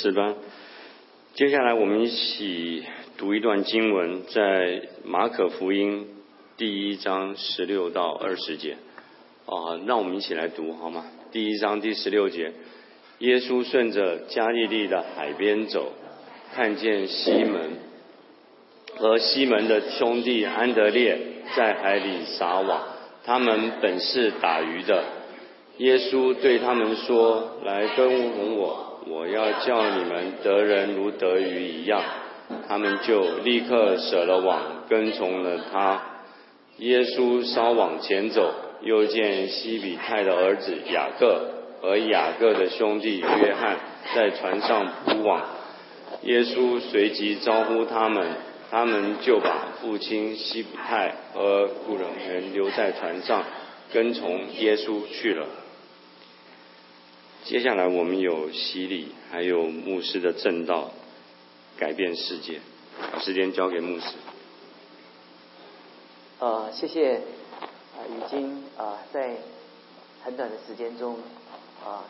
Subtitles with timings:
[0.00, 0.36] 四班，
[1.34, 2.84] 接下来我们一起
[3.16, 6.06] 读一段经文，在马可福音
[6.56, 8.76] 第一章十六到二十节。
[9.46, 11.04] 啊，让我们一起来读好吗？
[11.32, 12.52] 第一章第十六节，
[13.18, 15.90] 耶稣顺着加利利的海边走，
[16.54, 17.78] 看见西门
[18.98, 21.18] 和西门的兄弟安德烈
[21.56, 22.86] 在海里撒网，
[23.24, 25.02] 他们本是打鱼的。
[25.78, 32.02] 耶稣对他们说：“来跟从我。”我要叫你们得人如得鱼一样，
[32.68, 36.02] 他们就立刻舍了网，跟从了他。
[36.76, 38.52] 耶稣稍往前走，
[38.82, 41.40] 又见西比泰的儿子雅各
[41.80, 43.78] 和雅各的兄弟约翰
[44.14, 45.42] 在船上铺网。
[46.22, 48.28] 耶稣随即招呼他们，
[48.70, 53.42] 他们就把父亲西比泰和雇人留在船上，
[53.90, 55.46] 跟从耶稣去了。
[57.48, 60.90] 接下来我们有洗礼，还有牧师的正道，
[61.78, 62.60] 改变世界。
[63.10, 64.06] 把时间交给牧师。
[66.40, 69.38] 呃，谢谢啊，已经啊在
[70.22, 71.16] 很短的时间中
[71.82, 72.04] 啊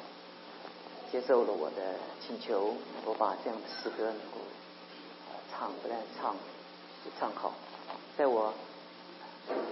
[1.13, 1.95] 接受了我的
[2.27, 2.75] 请求，
[3.05, 4.41] 我把这样的诗歌能够
[5.53, 6.35] 唱，不但唱，
[7.21, 7.55] 唱好。
[8.17, 8.53] 在我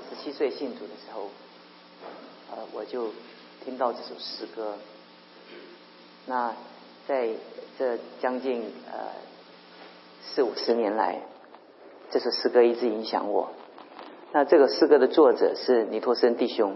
[0.08, 1.28] 十七岁信主的时候，
[2.52, 3.10] 呃，我就
[3.64, 4.78] 听到这首诗歌。
[6.28, 6.52] 那
[7.06, 7.28] 在
[7.78, 8.98] 这将近呃
[10.22, 11.20] 四五十年来，
[12.10, 13.50] 这首诗歌一直影响我。
[14.32, 16.74] 那这个诗歌的作者是尼托森弟兄，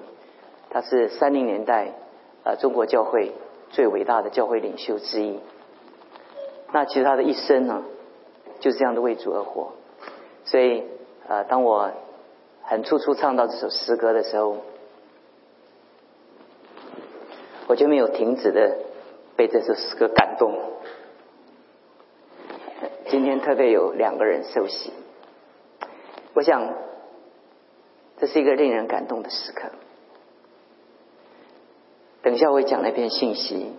[0.70, 1.94] 他是三零年代
[2.44, 3.32] 呃中国教会
[3.70, 5.40] 最伟大的教会领袖之一。
[6.72, 7.82] 那其实他的一生呢，
[8.60, 9.72] 就是这样的为主而活。
[10.44, 10.84] 所以
[11.26, 11.90] 呃，当我
[12.62, 14.58] 很处处唱到这首诗歌的时候，
[17.66, 18.76] 我就没有停止的。
[19.40, 20.54] 被这首诗歌感动。
[23.08, 24.92] 今天特别有两个人受洗，
[26.34, 26.74] 我想
[28.18, 29.70] 这是一个令人感动的时刻。
[32.20, 33.72] 等一下我会讲那篇信息，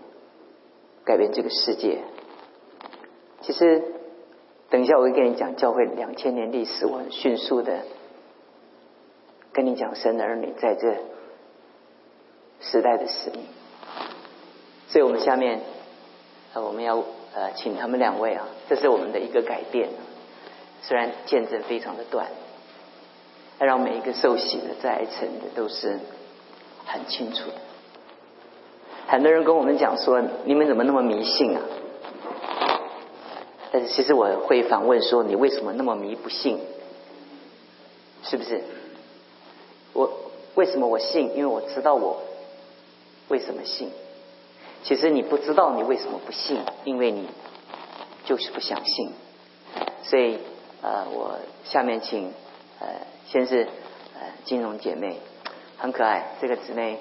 [1.06, 2.00] 改变这个世界。
[3.42, 3.84] 其实
[4.72, 7.82] 等一下我会跟你讲教会两千年历史，我很迅速的
[9.54, 10.96] 跟你讲神的儿女在这
[12.62, 13.44] 时代的使命。
[14.92, 15.62] 所以我们下面，
[16.54, 16.98] 呃，我们要
[17.34, 19.88] 呃请他们两位啊，这是我们的一个改变。
[20.84, 22.28] 虽然见证非常的短，
[23.60, 25.98] 要让每一个受洗的在层的都是
[26.86, 27.56] 很清楚的。
[29.08, 31.62] 很多人跟我们讲说，你们怎么那么迷信啊？
[33.72, 36.60] 但是其实我会反问说，你为什么那么迷不信？
[38.24, 38.62] 是不是？
[39.94, 40.12] 我
[40.56, 41.32] 为什么我信？
[41.34, 42.24] 因为我知道我
[43.30, 43.90] 为什么信。
[44.84, 47.30] 其实你不知道你为什么不信，因为你
[48.26, 49.12] 就是不相信。
[50.04, 50.40] 所以
[50.82, 52.34] 呃，我下面请
[52.80, 52.88] 呃，
[53.28, 53.68] 先是
[54.16, 55.18] 呃金融姐妹，
[55.78, 57.00] 很可爱，这个姊妹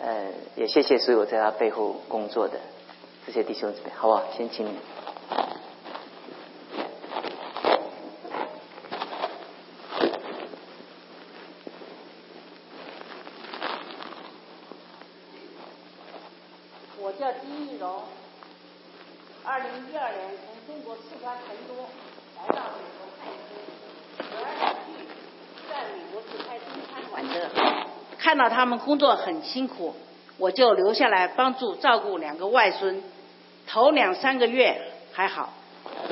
[0.00, 2.60] 呃，也谢谢所有在她背后工作的
[3.26, 4.22] 这些弟兄姊妹，好不好？
[4.36, 4.78] 先请你。
[28.18, 29.94] 看到他们工作很辛苦，
[30.38, 33.02] 我就留下来帮助照顾两个外孙。
[33.66, 34.80] 头两三个月
[35.12, 35.52] 还好，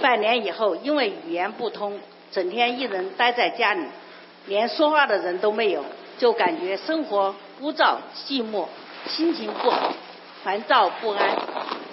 [0.01, 3.87] 半年以后因为语言不通，整天一人待在家里，
[4.47, 5.85] 连说话的人都没有，
[6.19, 7.97] 就感觉生活枯燥
[8.27, 8.67] 寂寞，
[9.07, 9.93] 心情不好，
[10.43, 11.37] 烦躁不安，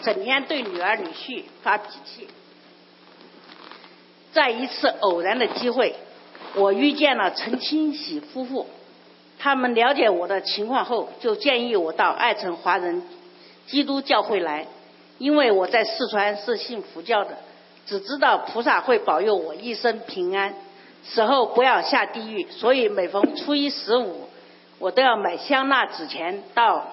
[0.02, 2.28] 整天对女儿女婿发脾气。
[4.32, 5.96] 在一次偶然的机会，
[6.56, 8.68] 我遇见了陈清喜夫妇。
[9.40, 13.02] 他们了解我的情况后，就建议我到爱城华人
[13.68, 14.68] 基督教会来，
[15.18, 17.38] 因为我在四川是信佛教的，
[17.86, 20.54] 只知道菩萨会保佑我一生平安，
[21.04, 24.28] 死后不要下地狱，所以每逢初一十五，
[24.78, 26.88] 我都要买香蜡纸钱到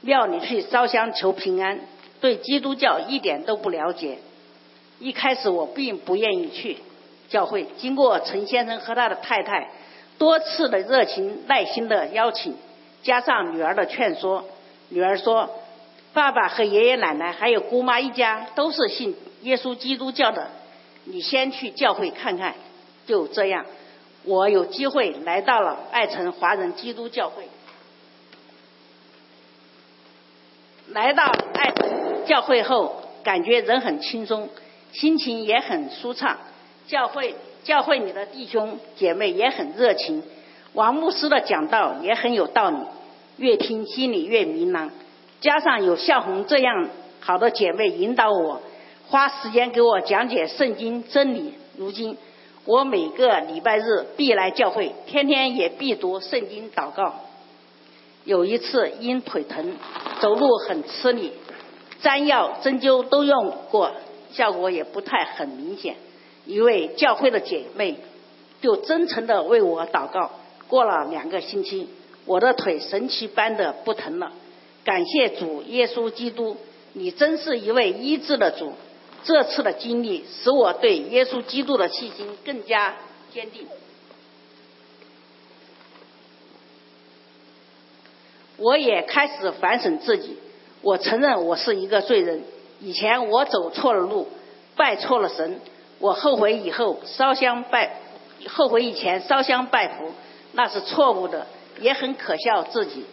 [0.00, 1.80] 庙里去烧香求平安。
[2.18, 4.16] 对基督教一点都不了解，
[4.98, 6.78] 一开始我并不愿意去
[7.28, 9.68] 教会，经过陈先生和他的太太。
[10.18, 12.54] 多次的热情耐心的邀请，
[13.02, 14.44] 加上女儿的劝说，
[14.88, 15.50] 女儿说
[16.14, 20.50] ：“爸爸和爷爷奶奶还有姑妈一家都是信耶稣基督教的，
[21.04, 22.54] 你先去教会看看。”
[23.06, 23.66] 就这样，
[24.24, 27.44] 我有机会来到了爱城华人基督教会。
[30.88, 31.24] 来到
[31.54, 34.48] 爱城教会后，感觉人很轻松，
[34.92, 36.38] 心情也很舒畅。
[36.88, 37.34] 教会
[37.66, 40.22] 教会里的弟兄姐妹也很热情，
[40.72, 42.76] 王牧师的讲道也很有道理，
[43.38, 44.92] 越听心里越明朗。
[45.40, 48.62] 加上有笑红这样好的姐妹引导我，
[49.08, 51.54] 花时间给我讲解圣经真理。
[51.76, 52.16] 如今
[52.66, 57.16] 我每个礼拜日必来教会，天天也必读圣经祷告。
[58.24, 59.74] 有一次因腿疼，
[60.20, 61.32] 走路很吃力，
[62.02, 63.90] 粘药针灸都用过，
[64.30, 65.96] 效果也不太很明显。
[66.46, 67.96] 一位教会的姐妹
[68.62, 70.30] 就真诚的为我祷告。
[70.68, 71.88] 过了两个星期，
[72.24, 74.32] 我的腿神奇般的不疼了。
[74.84, 76.56] 感谢主耶稣基督，
[76.92, 78.72] 你真是一位医治的主。
[79.24, 82.94] 这次的经历使我对耶稣基督的信心更加
[83.32, 83.66] 坚定。
[88.56, 90.36] 我也开始反省自己，
[90.80, 92.42] 我承认我是一个罪人。
[92.80, 94.28] 以前我走错了路，
[94.76, 95.60] 拜错了神，
[95.98, 97.96] 我后悔以后烧香拜，
[98.48, 100.12] 后悔以前烧香拜佛，
[100.52, 101.46] 那是错误的，
[101.80, 103.04] 也很可笑自己。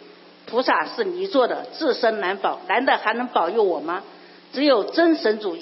[0.46, 4.02] 菩萨是你做的，自身难保，难道还能保佑我吗？
[4.52, 5.56] 只有真神主，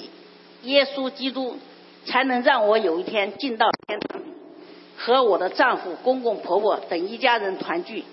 [0.63, 1.57] 耶稣基督，
[2.05, 4.25] 才能让我有一天进到天堂里，
[4.97, 8.03] 和我的丈夫、公公婆婆等一家人团聚。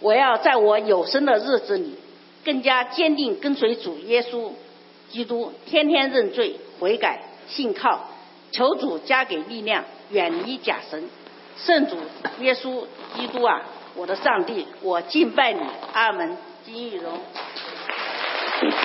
[0.00, 1.94] 我要在我有生的日子里，
[2.44, 4.50] 更加坚定跟随主耶稣
[5.08, 8.04] 基督，天天认罪悔改，信靠，
[8.56, 11.10] 求主加给力量，远离假神。
[11.58, 11.98] 圣主
[12.40, 13.60] 耶稣基督啊！
[13.94, 15.60] 我的上帝，我敬拜你，
[15.92, 16.38] 阿门。
[16.64, 17.20] 金玉荣，
[18.60, 18.76] 谢谢。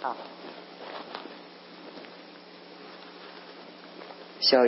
[0.00, 0.16] 好，
[4.40, 4.64] 萧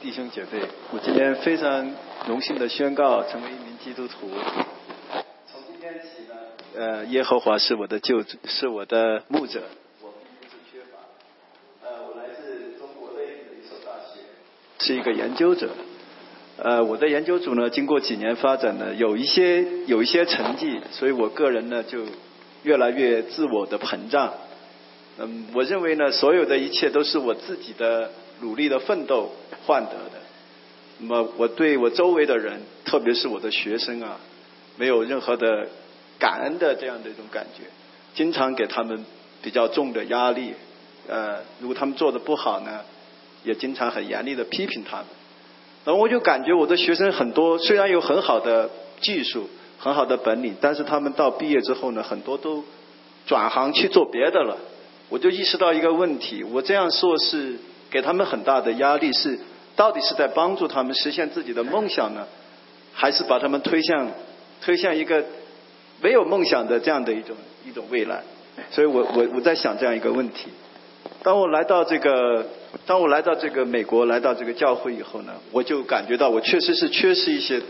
[0.00, 0.60] 弟兄姐妹，
[0.92, 1.94] 我今天非常
[2.26, 4.28] 荣幸的宣告成为一名基督徒。
[5.46, 6.34] 从今天起呢，
[6.76, 9.62] 呃，耶和华是我的救主，是我的牧者。
[10.02, 10.98] 我并不是缺乏。
[11.88, 14.20] 呃，我来自中国的一所大学
[14.80, 15.70] 是一个研究者，
[16.56, 22.00] 呃，我的研究组呢，经过几年发展呢，有一些有一些成绩，所以我个人呢就
[22.64, 24.34] 越来越自我的膨胀。
[25.18, 28.10] 嗯，我认为呢，所有的一切都是我自己的
[28.40, 29.32] 努力的奋斗
[29.66, 30.20] 换得的。
[30.98, 34.18] 那么，我对我周围的人，特别是我的学生啊，
[34.76, 35.68] 没有任何的
[36.18, 37.64] 感恩的这样的一种感觉，
[38.14, 39.04] 经常给他们
[39.42, 40.54] 比较重的压力。
[41.06, 42.80] 呃，如果他们做的不好呢？
[43.44, 45.06] 也经常很严厉的批评他们，
[45.84, 48.68] 然后我就感觉我的学生很多，虽然有很好的
[49.00, 49.48] 技术、
[49.78, 52.64] 很好的本领，但是他们到毕业之后呢，很多都
[53.26, 54.58] 转行去做别的了。
[55.08, 57.56] 我就意识到一个问题，我这样说是
[57.90, 59.38] 给他们很大的压力，是
[59.76, 62.26] 到底是在帮助他们实现自己的梦想呢，
[62.92, 64.10] 还是把他们推向
[64.60, 65.24] 推向一个
[66.00, 67.36] 没有梦想的这样的一种
[67.66, 68.22] 一种未来？
[68.70, 70.48] 所以我我我在想这样一个问题。
[71.22, 72.46] 当我来到这个，
[72.86, 77.60] 当我来到这个美国，来到这个教会以后呢，我就感觉到我确实是缺失一些，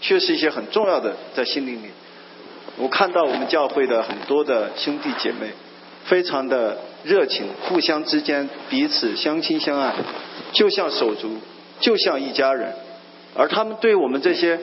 [0.00, 1.88] 缺失一些很重要的在心灵里。
[2.76, 5.50] 我看到我们教会的很多的兄弟姐妹，
[6.04, 9.94] 非常的热情，互相之间彼此相亲相爱，
[10.52, 11.38] 就像手足，
[11.80, 12.72] 就像一家人。
[13.34, 14.58] 而他们对我们这些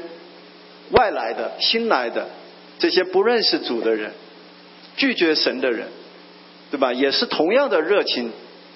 [0.92, 2.28] 外来的、新来的
[2.80, 4.12] 这些不认识主的人，
[4.96, 5.88] 拒绝神的人。
[6.70, 6.92] 对吧？
[6.92, 8.30] 也是同样的热情，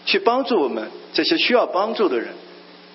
[0.05, 2.29] 去帮助我们这些需要帮助的人。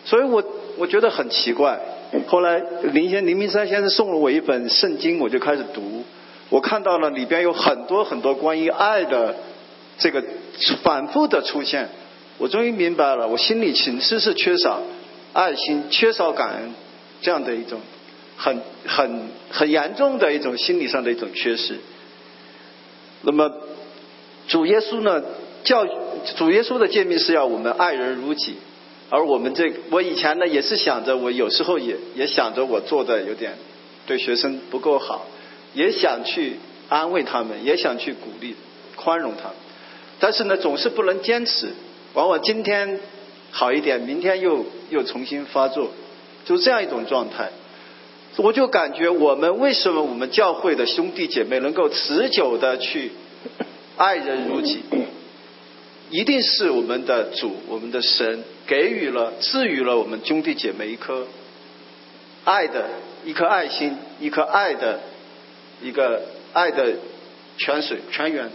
[0.07, 0.43] 所以我
[0.79, 1.79] 我觉得很奇怪。
[2.27, 2.59] 后来
[2.95, 6.03] 林先林明山先生送了我一本圣经，我就开始读。
[6.49, 9.37] 我看到了里边有很多很多关于爱的
[9.99, 10.25] 这个
[10.83, 11.89] 反复的出现。
[12.39, 14.83] 我终于明白了，我心里其实是缺少
[15.33, 16.75] 爱心、缺少感恩
[17.23, 17.81] 这样的一种
[18.37, 21.79] 很很很严重的一种心理上的一种缺失。
[23.23, 23.53] 那么。
[24.49, 25.25] 主耶稣呢，
[25.65, 25.85] 教
[26.37, 28.55] 主耶稣的诫命是要我们爱人如己，
[29.11, 33.55] 而我们这我以前呢也是想着，我有时候也也想着我做的有点
[34.07, 35.27] 对学生不够好，
[35.75, 38.55] 也想去安慰他们，也想去鼓励
[38.95, 39.57] 宽容他们，
[40.19, 41.69] 但是呢总是不能坚持，
[42.15, 43.01] 往往今天
[43.51, 45.91] 好一点，明天又又重新发作，
[46.45, 47.51] 就这样一种状态，
[48.37, 53.13] 我就感觉我们为什么我们教会的兄弟姐妹能够持久的去。
[53.99, 54.83] 爱人如己，
[56.11, 61.27] 一定是我们的主，我们的神给予了、赐予了我们兄弟姐妹一颗
[62.45, 62.91] 爱的、
[63.25, 65.01] 一颗爱心、一颗爱的、
[65.83, 66.21] 一个
[66.53, 66.93] 爱的
[67.57, 68.51] 泉水泉源。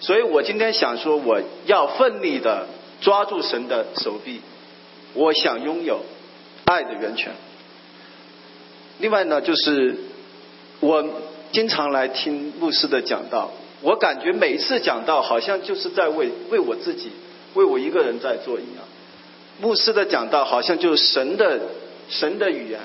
[0.00, 2.66] 所以我今天想说，我要奋力的
[3.00, 4.40] 抓住神的手臂，
[5.14, 6.00] 我想拥有
[6.64, 7.32] 爱的源泉。
[8.98, 9.96] 另外呢，就是
[10.80, 11.04] 我
[11.52, 13.50] 经常来听牧师的讲道，
[13.82, 17.10] 我感觉每一次讲道好像就是在为为我自己、
[17.54, 18.84] 为我一个人在做一样。
[19.60, 21.60] 牧师的讲道好像就是神的
[22.08, 22.80] 神的语言，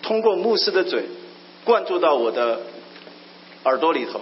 [0.00, 1.04] 通过牧师的嘴
[1.64, 2.60] 灌注到我的
[3.64, 4.20] 耳朵里头，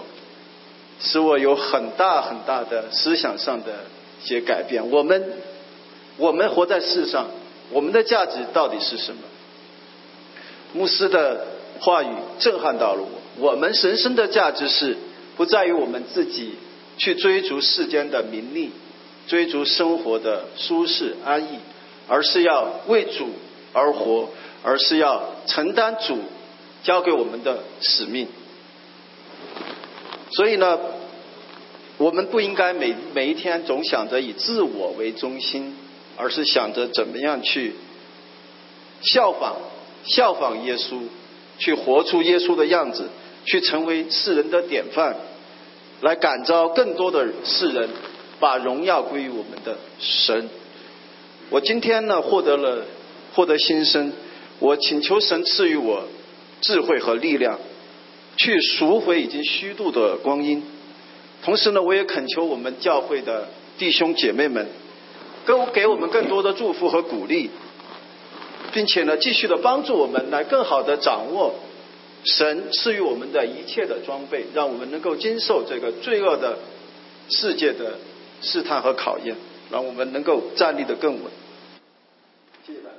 [1.00, 3.84] 使我有很大很大的思想上的
[4.22, 4.90] 一些改变。
[4.90, 5.32] 我们
[6.16, 7.26] 我们活在世上，
[7.70, 9.20] 我们的价值到底是什么？
[10.72, 11.46] 牧师的
[11.80, 12.08] 话语
[12.38, 13.50] 震撼到了我。
[13.50, 14.96] 我们神圣的价值是
[15.36, 16.54] 不在于我们自己
[16.98, 18.70] 去追逐世间的名利，
[19.26, 21.58] 追逐生活的舒适安逸。
[22.08, 23.30] 而是要为主
[23.72, 24.28] 而活，
[24.64, 26.18] 而是要承担主
[26.82, 28.26] 交给我们的使命。
[30.32, 30.78] 所以呢，
[31.98, 35.76] 我们不应该每每一天总想着以自我为中心，
[36.16, 37.74] 而是想着怎么样去
[39.02, 39.56] 效仿
[40.04, 41.00] 效仿耶稣，
[41.58, 43.08] 去活出耶稣的样子，
[43.44, 45.16] 去成为世人的典范，
[46.00, 47.88] 来感召更多的世人
[48.40, 50.48] 把荣耀归于我们的神。
[51.50, 52.84] 我今天呢获得了
[53.34, 54.12] 获得新生，
[54.58, 56.04] 我请求神赐予我
[56.62, 57.58] 智慧和力量，
[58.42, 60.60] 去赎回已经虚度的光阴。
[61.44, 63.46] 同时呢，我也恳求我们教会的
[63.78, 64.66] 弟兄姐妹们，
[65.46, 67.50] 都给我们更多的祝福和鼓励，
[68.72, 71.54] 并且呢，继续的帮助我们来更好的掌握
[72.24, 76.58] 神赐予我们的一切的装备，让我们能够经受这个罪恶的
[77.28, 77.96] 世界的
[78.40, 79.36] 试探和考验，
[79.70, 81.30] 让我们能够站立的更稳。
[82.66, 82.96] 谢谢大家。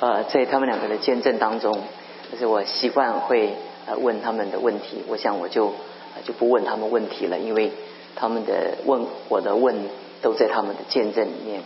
[0.00, 1.78] 呃，在他们两个的见证当中，
[2.32, 3.54] 就是我习惯会
[3.86, 5.74] 呃问他们的问题，我想我就
[6.24, 7.70] 就不问他们问题了，因为
[8.16, 9.76] 他们的问我的问
[10.22, 11.62] 都在他们的见证里面。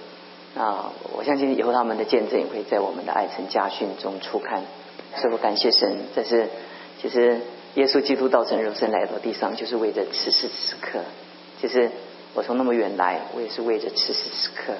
[0.56, 4.62] 那我相信以后他们的见证也会在我们的爱城家训中出刊。
[5.16, 6.48] 所以我感谢神，这是
[7.00, 7.40] 其实
[7.74, 11.00] 耶稣基督道成肉身来到地上，就是为着此时此刻。
[11.60, 11.90] 其实
[12.34, 14.74] 我从那么远来，我也是为着此时此刻。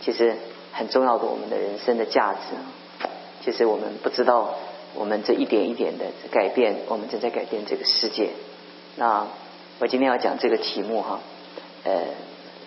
[0.00, 0.34] 其实
[0.72, 2.56] 很重要的，我们的人生的价值。
[3.46, 4.56] 其实我们不知道，
[4.96, 8.30] 我们这一点一点的改变，我们正在改变这个世界。
[8.96, 9.24] 那
[9.78, 11.20] 我今天要讲这个题目哈，
[11.84, 12.06] 呃，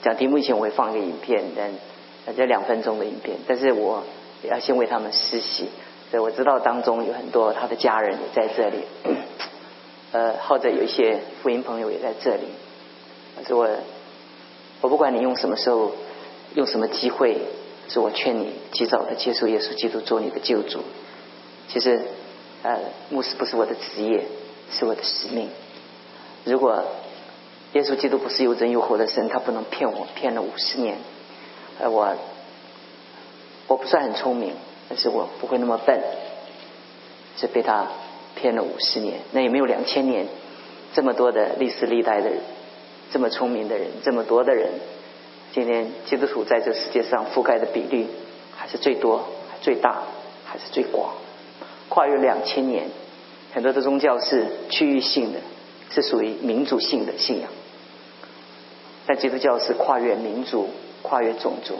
[0.01, 4.03] 讲题目以前我会放一个影片，但这两分钟的影片，但是我
[4.43, 5.67] 要先为他们实习。
[6.09, 8.85] 所以我知道当中有很多他的家人也在这里，
[10.13, 12.47] 呃，或者有一些福音朋友也在这里。
[13.45, 13.67] 是我，
[14.79, 15.91] 我不管你用什么时候，
[16.55, 17.37] 用什么机会。
[17.89, 20.81] 是我劝你及早的接受耶稣基督做你的救主。
[21.67, 21.99] 其实，
[22.63, 22.79] 呃，
[23.09, 24.25] 牧师不是我的职业，
[24.71, 25.49] 是我的使命。
[26.45, 26.85] 如果
[27.73, 30.97] 耶稣基督不是又真又活的神，他不能骗我，骗了五十年。
[31.79, 32.15] 呃，我
[33.67, 34.53] 我不算很聪明，
[34.87, 36.01] 但是我不会那么笨，
[37.37, 37.87] 是被他
[38.35, 39.19] 骗了五十年。
[39.31, 40.27] 那也没有两千年
[40.93, 42.39] 这么多的历史历代的人，
[43.11, 44.69] 这么聪明的人，这么多的人。
[45.51, 48.07] 今天基督徒在这世界上覆盖的比例
[48.55, 49.27] 还是最多、
[49.61, 50.03] 最大，
[50.45, 51.13] 还是最广，
[51.89, 52.87] 跨越两千年。
[53.51, 55.39] 很多的宗教是区域性的，
[55.89, 57.49] 是属于民族性的信仰，
[59.07, 60.69] 但基督教是跨越民族、
[61.01, 61.79] 跨越种族、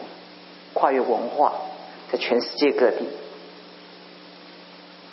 [0.73, 1.53] 跨越文化，
[2.11, 3.05] 在全世界各地。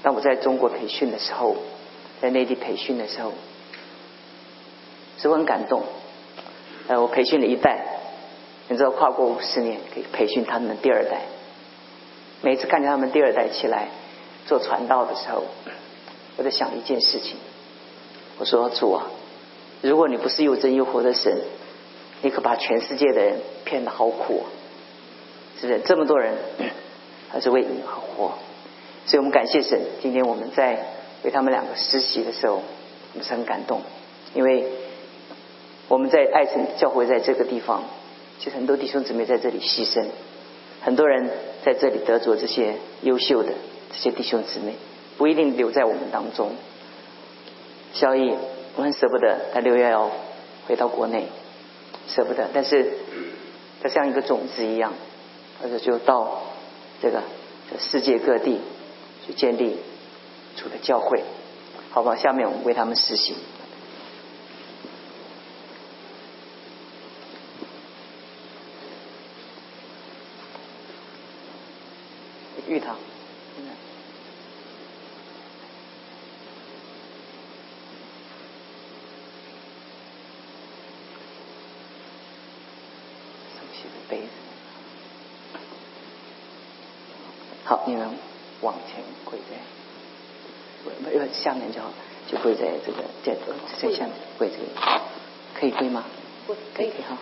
[0.03, 1.57] 当我在中国培训的时候，
[2.23, 3.35] 在内地培训的时候，
[5.19, 5.83] 十分感动。
[6.89, 7.85] 呃，我培训了一代。
[8.69, 11.23] 你知道，跨过五十年，可以培训他们的第二代。
[12.43, 13.89] 每次看见他们第二代起来
[14.47, 15.45] 做传道的时候，
[16.37, 17.37] 我在想一件事情。
[18.39, 19.07] 我说：“主啊，
[19.83, 21.43] 如果你不是又真又活的神，
[22.23, 24.45] 你可把全世界的人骗得好苦，
[25.61, 25.79] 是不是？
[25.81, 26.35] 这么多人
[27.31, 28.33] 还是为你而活。
[29.07, 29.81] 所以我们感谢神。
[30.03, 30.87] 今天我们在
[31.23, 33.81] 为他们两个实习的时候，我们是很感动，
[34.35, 34.67] 因为
[35.87, 37.85] 我们在爱神教会在这个地方。”
[38.39, 40.05] 其实很多弟兄姊妹在这里牺牲，
[40.83, 41.31] 很多人
[41.65, 43.53] 在这里得着这些优秀的
[43.93, 44.75] 这些弟兄姊妹，
[45.17, 46.53] 不一定留在我们当中。
[47.93, 48.35] 萧逸，
[48.77, 50.11] 我很舍不得他六月要
[50.67, 51.27] 回到国内，
[52.09, 52.49] 舍不得。
[52.53, 52.93] 但是
[53.83, 54.93] 他像一个种子一样，
[55.63, 56.43] 或者就到
[57.01, 57.23] 这个
[57.79, 58.61] 世界各地
[59.27, 59.79] 去建立
[60.57, 61.23] 主的教会，
[61.91, 62.17] 好吧？
[62.17, 63.35] 下面我们为他们实行。
[72.69, 72.97] 玉堂，
[84.09, 84.27] 杯子。
[87.65, 88.09] 好，你们
[88.61, 89.57] 往前跪在，
[90.85, 91.93] 不不下面就好，
[92.31, 93.37] 就跪在这个这
[93.81, 95.01] 这下面跪这个，
[95.59, 96.05] 可以跪吗？
[96.47, 97.19] 可以可以哈。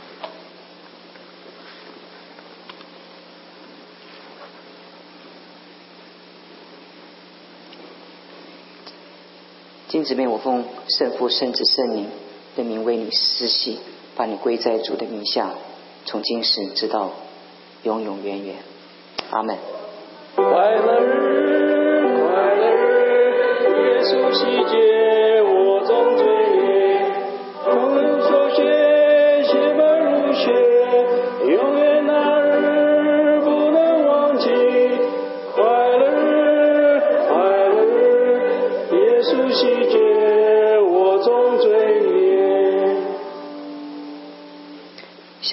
[9.94, 12.08] 金子妹，我奉圣父、圣子、圣灵
[12.56, 13.78] 的名为你施洗，
[14.16, 15.50] 把你归在主的名下，
[16.04, 17.12] 从今时直到
[17.84, 18.56] 永永远远。
[19.30, 19.56] 阿门。
[20.34, 20.82] 快乐，
[22.26, 22.72] 快乐，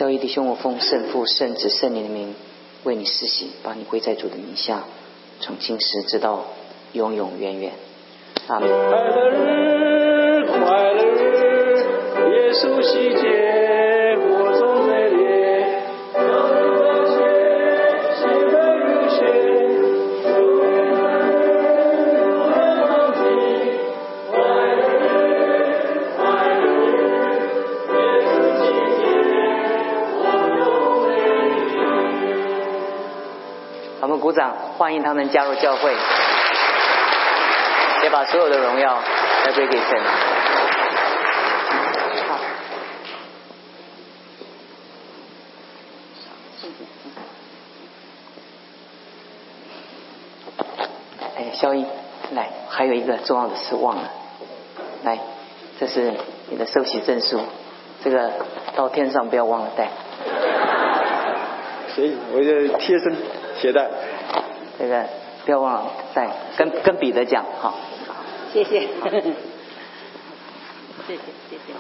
[0.01, 2.33] 叫义弟兄，我奉圣父、圣子、圣灵的名
[2.85, 4.85] 为你施洗，把你归在主的名下，
[5.39, 6.43] 从今时直到
[6.93, 7.73] 永永远远。
[8.47, 8.67] 阿门。
[8.67, 11.85] 快乐日，快乐日，
[12.31, 13.60] 耶稣洗洁
[34.21, 35.95] 鼓掌，欢迎他们加入教会，
[38.03, 39.01] 也把所有的荣耀
[39.45, 39.99] 来归给神。
[51.35, 51.83] 哎，肖一，
[52.35, 54.11] 来，还有一个重要的事忘了，
[55.03, 55.17] 来，
[55.79, 56.13] 这是
[56.51, 57.41] 你的受洗证书，
[58.03, 58.29] 这个
[58.75, 59.89] 到天上不要忘了带。
[61.95, 63.17] 所以我就贴身
[63.59, 63.89] 携带。
[64.81, 65.05] 这个
[65.45, 67.75] 不要忘了带，跟跟彼得讲哈。
[68.51, 68.87] 谢谢，
[71.07, 71.17] 谢谢
[71.51, 71.73] 谢谢。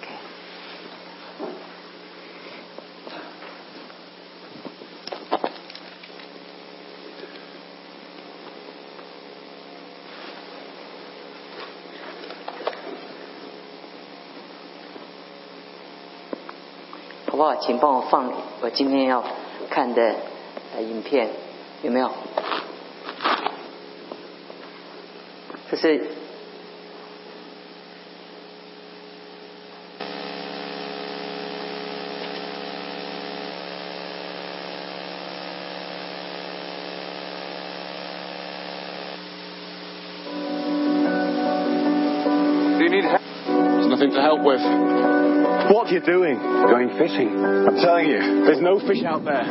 [0.00, 0.08] OK。
[17.28, 17.54] 好不好？
[17.56, 19.22] 请帮我放我今天要
[19.73, 20.15] 看的
[20.75, 21.29] 呃影片，
[21.83, 22.11] 有没有？
[25.71, 25.97] 这是
[42.77, 43.21] Do you need help?
[43.45, 45.12] There's nothing to help with.
[45.72, 46.36] What are you doing?
[46.36, 47.28] Going fishing.
[47.28, 49.44] I'm telling you, there's no fish out there.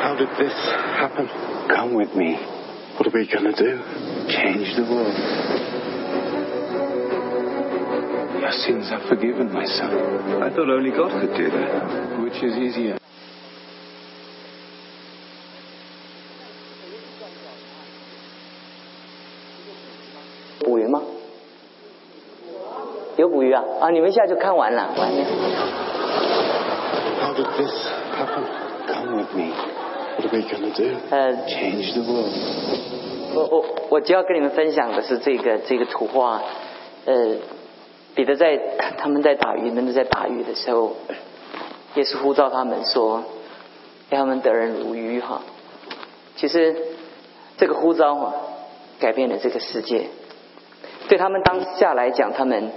[0.00, 0.54] How did this
[0.96, 1.28] happen?
[1.68, 2.34] Come with me.
[2.96, 3.80] What are we to do?
[4.32, 5.14] Change the world.
[8.40, 10.42] Your sins are forgiven, my son.
[10.42, 12.20] I thought only God could do that.
[12.22, 13.01] Which is easier?
[23.22, 23.62] 有捕鱼啊！
[23.80, 25.24] 啊，你们一下就看完了，完了。
[31.08, 32.32] 呃 change the world.
[33.32, 36.42] 我我我就要跟你们分享的是这个这个图画，
[37.04, 37.36] 呃，
[38.16, 38.58] 彼得在
[38.98, 40.96] 他们在打鱼，人们在打鱼的时候，
[41.94, 43.22] 也是呼召他们说，
[44.10, 45.42] 让他们得人如鱼哈。
[46.34, 46.74] 其实
[47.56, 48.34] 这个呼召哈，
[48.98, 50.08] 改变了这个世界。
[51.08, 52.70] 对他们当下来讲，他们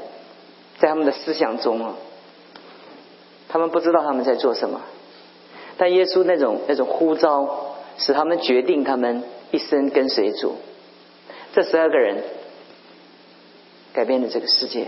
[0.80, 1.96] 在他们的思想中啊，
[3.48, 4.82] 他们不知道他们在做什么，
[5.78, 10.58] 但耶稣那种那种呼召，使他们决定他们一生跟随主。
[11.54, 12.24] 这十二个人
[13.94, 14.88] 改变了这个世界。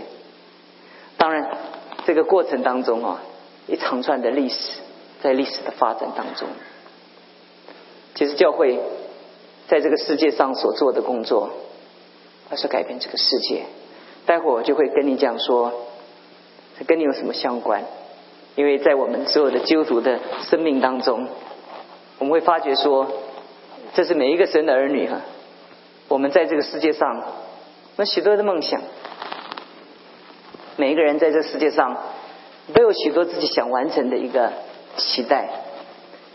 [1.16, 1.56] 当然，
[2.06, 3.22] 这个过程当中啊，
[3.66, 4.80] 一长串的历史，
[5.22, 6.46] 在历史的发展当中，
[8.14, 8.78] 其实教会
[9.66, 11.50] 在这个世界上所做的工作，
[12.50, 13.64] 它是改变这个世界。
[14.28, 15.72] 待会我就会跟你讲说，
[16.78, 17.82] 这跟你有什么相关？
[18.56, 21.26] 因为在我们所有的基督徒的生命当中，
[22.18, 23.10] 我们会发觉说，
[23.94, 25.22] 这是每一个神的儿女哈、
[26.08, 27.22] 我们在这个世界上，
[27.96, 28.82] 有许多的梦想。
[30.76, 31.96] 每一个人在这世界上
[32.74, 34.52] 都有许多自己想完成的一个
[34.98, 35.48] 期待，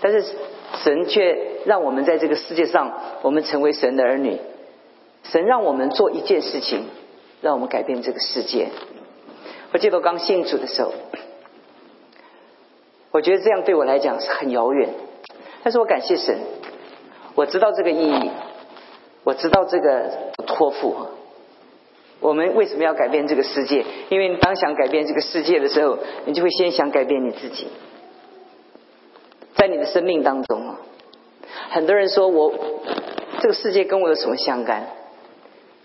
[0.02, 0.26] 但是
[0.84, 4.40] 神却让我们在这个世界上，我们成为神的儿女。
[5.26, 6.86] 神让我们做一件事情，
[7.44, 8.70] 让我们改变这个世界。
[9.74, 10.94] 我记得我刚信主的时候，
[13.12, 14.90] 我觉得这样对我来讲是很遥远，
[15.62, 16.40] 但是我感谢神，
[17.36, 18.32] 我知道这个意义，
[19.26, 20.10] 我知道这个
[20.48, 20.96] 托付。
[22.22, 23.84] 我们为什么要改变这个世界？
[24.08, 27.68] 因为当想改变这个世界的时候，你就会先想改变你自己。
[29.56, 30.80] 在你的生命当中啊，
[31.72, 32.54] 很多人说我
[33.42, 34.88] 这个世界跟我有什么相干？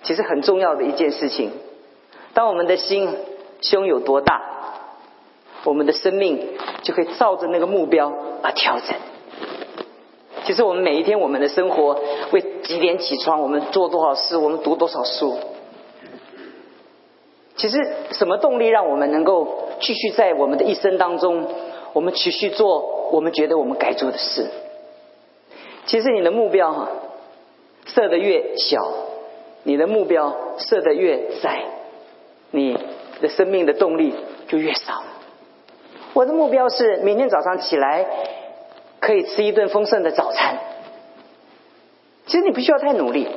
[0.03, 1.51] 其实很重要的一件事情，
[2.35, 3.09] 当我们的心
[3.61, 4.41] 胸有多大，
[5.65, 8.97] 我们的生命就可以照着那个目标而调整。
[10.45, 12.01] 其实我们每一天我们的生活，
[12.33, 15.39] 为几点起床，我们做多少事，我们读多少书。
[17.57, 17.77] 其实
[18.13, 21.45] 什么动力让我们能够继续在我们的一生当中，
[21.93, 24.47] 我们持续做我们觉得我们该做的事？
[25.87, 26.89] 其实你的目标哈
[27.87, 28.81] 设的越小，
[29.63, 31.65] 你的目标设的越窄，
[32.51, 32.79] 你
[33.21, 34.15] 的生命的动力
[34.49, 35.03] 就越少。
[36.15, 38.07] 我的目标是明天早上起来
[39.01, 40.59] 可以吃一顿丰盛的早餐。
[42.27, 43.29] 其实你不需要太努力，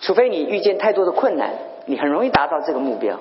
[0.00, 1.54] 除非你遇见太多的困难。
[1.86, 3.18] 你很容易达到这个目标，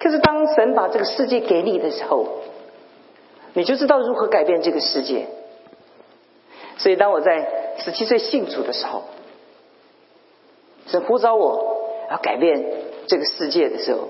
[0.00, 2.40] 可是当神把这个世界给你的时候，
[3.52, 5.26] 你就知道如何改变这个世界。
[6.76, 9.04] 所以当我在十七岁信主的时候，
[10.86, 11.76] 神呼召我
[12.10, 12.64] 要改变
[13.06, 14.08] 这个世界的时候，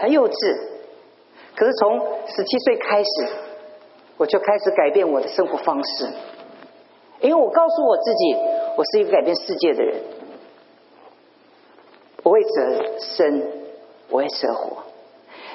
[0.00, 0.58] 很幼稚。
[1.54, 3.28] 可是从十七岁开始，
[4.16, 6.08] 我就开始改变我的生活方式，
[7.20, 8.36] 因为我告诉我自己，
[8.76, 10.00] 我是一个改变世界的人。
[12.22, 13.42] 我为舍生，
[14.08, 14.84] 我为舍活，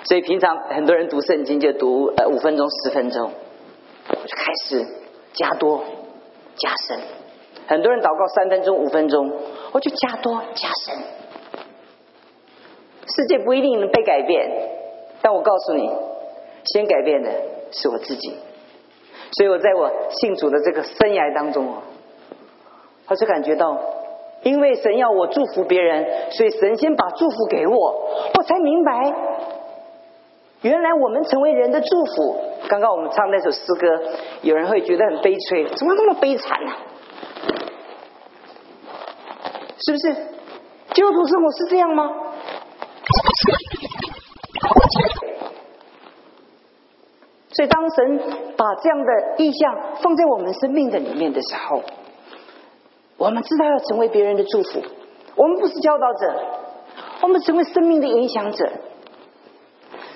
[0.03, 3.31] 所以平常很多人读圣经就读呃五分钟十分钟，
[4.09, 4.85] 我就开始
[5.33, 5.83] 加多
[6.57, 6.99] 加深。
[7.67, 9.31] 很多人祷告三分钟五分钟，
[9.73, 10.95] 我就加多加深。
[13.15, 14.49] 世界不一定能被改变，
[15.21, 15.89] 但我告诉你，
[16.73, 17.31] 先改变的
[17.71, 18.35] 是我自己。
[19.31, 21.81] 所以我在我信主的这个生涯当中哦，
[23.07, 23.77] 我就感觉到。
[24.43, 29.11] 因为神要我祝福别人，所以神先把祝福给我，我才明白，
[30.61, 32.39] 原来我们成为人的祝福。
[32.69, 33.87] 刚刚我们唱那首诗歌，
[34.43, 36.71] 有人会觉得很悲催，怎么那么悲惨呢？
[39.79, 40.13] 是不是？
[40.93, 42.09] 基督徒生活是这样吗？
[47.49, 48.19] 所以当神
[48.55, 51.81] 把这样的意象放在我们生命的里面的时候。
[53.17, 54.79] 我们知道要成为别人的祝福，
[55.35, 56.35] 我们不是教导者，
[57.23, 58.71] 我们成为生命的影响者。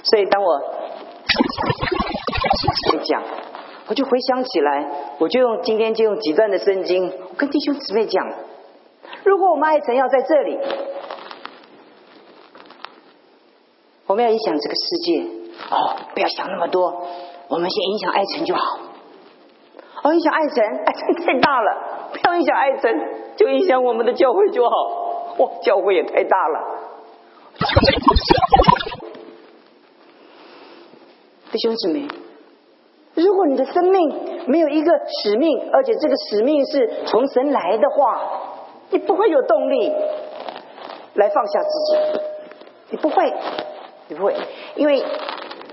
[0.03, 0.61] 所以当我
[3.03, 3.23] 讲，
[3.87, 8.23] 我就回想起来，我就用今天就用几段的圣经，我跟弟兄姊妹讲：
[9.23, 10.59] 如果我们爱神要在这里，
[14.07, 15.21] 我们要影响这个世界
[15.69, 17.05] 哦，不要想那么多，
[17.47, 18.79] 我们先影响爱神就好。
[20.03, 22.09] 哦，影响爱神，爱神 太大了。
[22.11, 24.75] 不要影响爱神，就影响我们的教会就好。
[25.37, 26.79] 哇，教会也太大了。
[31.51, 32.07] 弟兄姊妹，
[33.13, 38.50] 如果你的生命没有一个使命，而且这个使命是从神来的话，
[38.91, 39.91] 你不会有动力
[41.15, 42.21] 来放下自己。
[42.91, 43.33] 你不会，
[44.07, 44.35] 你不会，
[44.75, 45.03] 因为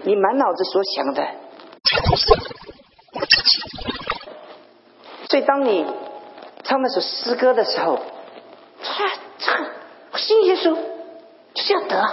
[0.03, 1.27] 你满脑子所想的，
[5.29, 5.85] 所以当你。
[6.65, 7.99] 唱那首诗歌的时候，
[8.85, 9.67] 他唱
[10.17, 10.77] 信耶稣
[11.55, 12.05] 就是要得，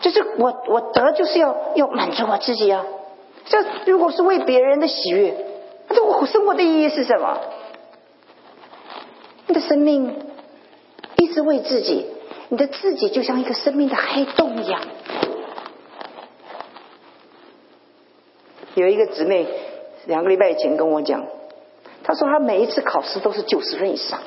[0.00, 2.84] 就是我我得就是要要满足我自己啊。
[3.44, 5.36] 这如果是为别人的喜悦，
[5.88, 7.38] 那我生活的意义是什么？
[9.52, 10.18] 你的生命
[11.18, 12.06] 一直为自己，
[12.48, 14.80] 你的自己就像一个生命的黑洞一样。
[18.76, 19.46] 有一个姊妹
[20.06, 21.26] 两个礼拜以前跟我讲。
[22.02, 24.20] 他说：“他每一次考试都是九十分以上。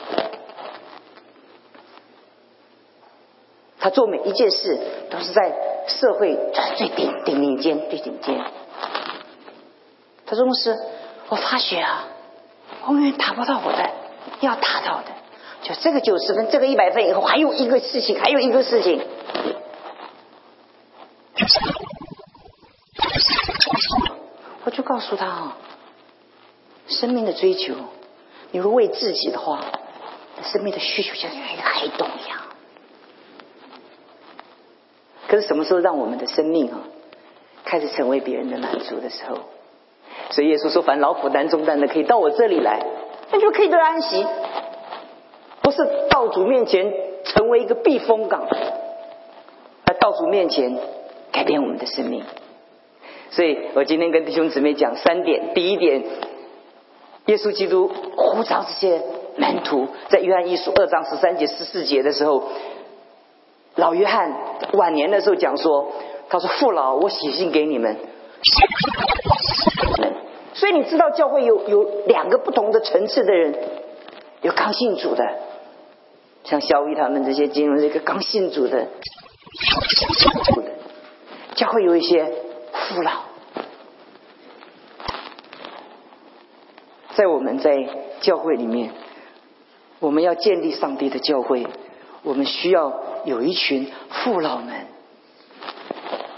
[3.79, 5.51] 他做每一件事都是在
[5.88, 6.38] 社会
[6.77, 8.39] 最顶顶顶尖最顶尖。”
[10.27, 10.77] 他说：“牧师，
[11.29, 12.09] 我发觉啊，
[12.88, 13.89] 永远达不到我的
[14.41, 15.14] 要达到的。
[15.65, 19.01] 就这个九十分，这个一百分以后，还有一个事情，还有一个事情。”
[24.63, 25.58] 我就告诉他啊。
[26.88, 27.73] 生命的追求，
[28.51, 29.60] 你如果为自己的话，
[30.43, 32.39] 生命的需求像一个黑洞一样。
[35.28, 36.82] 可是什么时候让我们的生命啊，
[37.63, 39.39] 开始成为别人的满足的时候？
[40.30, 42.86] 所以耶稣说：“凡劳苦担重担的，可以到我这里来，
[43.32, 44.23] 那就可以得安息。
[46.15, 46.93] 道主面前
[47.25, 48.47] 成为一个避风港，
[49.86, 50.78] 而道主面前
[51.34, 52.23] 改变我们的生命。
[53.32, 56.04] 所以我今天跟弟兄姊妹讲三点：第一点，
[57.25, 59.01] 耶稣基督呼召这些
[59.36, 62.43] 门徒，在约翰一书二章十三节、十四节的时候，
[63.75, 64.34] 老约翰
[64.71, 65.91] 晚年的时候讲说
[66.32, 67.97] ：“他说父老，我写信给你们。”
[70.56, 73.54] 所以你知道教会有有两个不同的层次的人，
[74.43, 75.25] 有刚信主的，
[76.45, 78.88] 像肖玉他们这些进入这个刚信主的，
[81.55, 82.25] 教会有一些
[82.71, 83.12] 父老，
[87.15, 87.75] 在我们在
[88.21, 88.91] 教会里面，
[89.99, 91.65] 我们要建立上帝的教会，
[92.23, 94.88] 我们需要有一群父老们。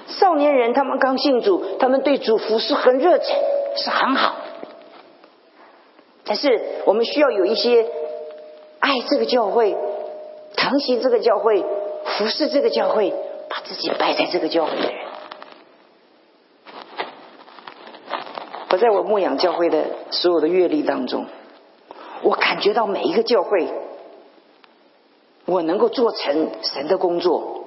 [0.08, 3.36] 少年人他们刚信主，他们对主服是很热情，
[3.76, 4.38] 是很好。
[6.24, 7.86] 但是我们需要有一些
[8.80, 9.76] 爱这个教会、
[10.56, 11.64] 疼惜这个教会、
[12.06, 13.14] 服侍这个教会、
[13.50, 14.94] 把自己摆在这个教会的人。
[18.70, 21.26] 我在我牧养教会的所有的阅历当中，
[22.22, 23.68] 我感觉到每一个教会，
[25.46, 27.64] 我能够做成神的工作，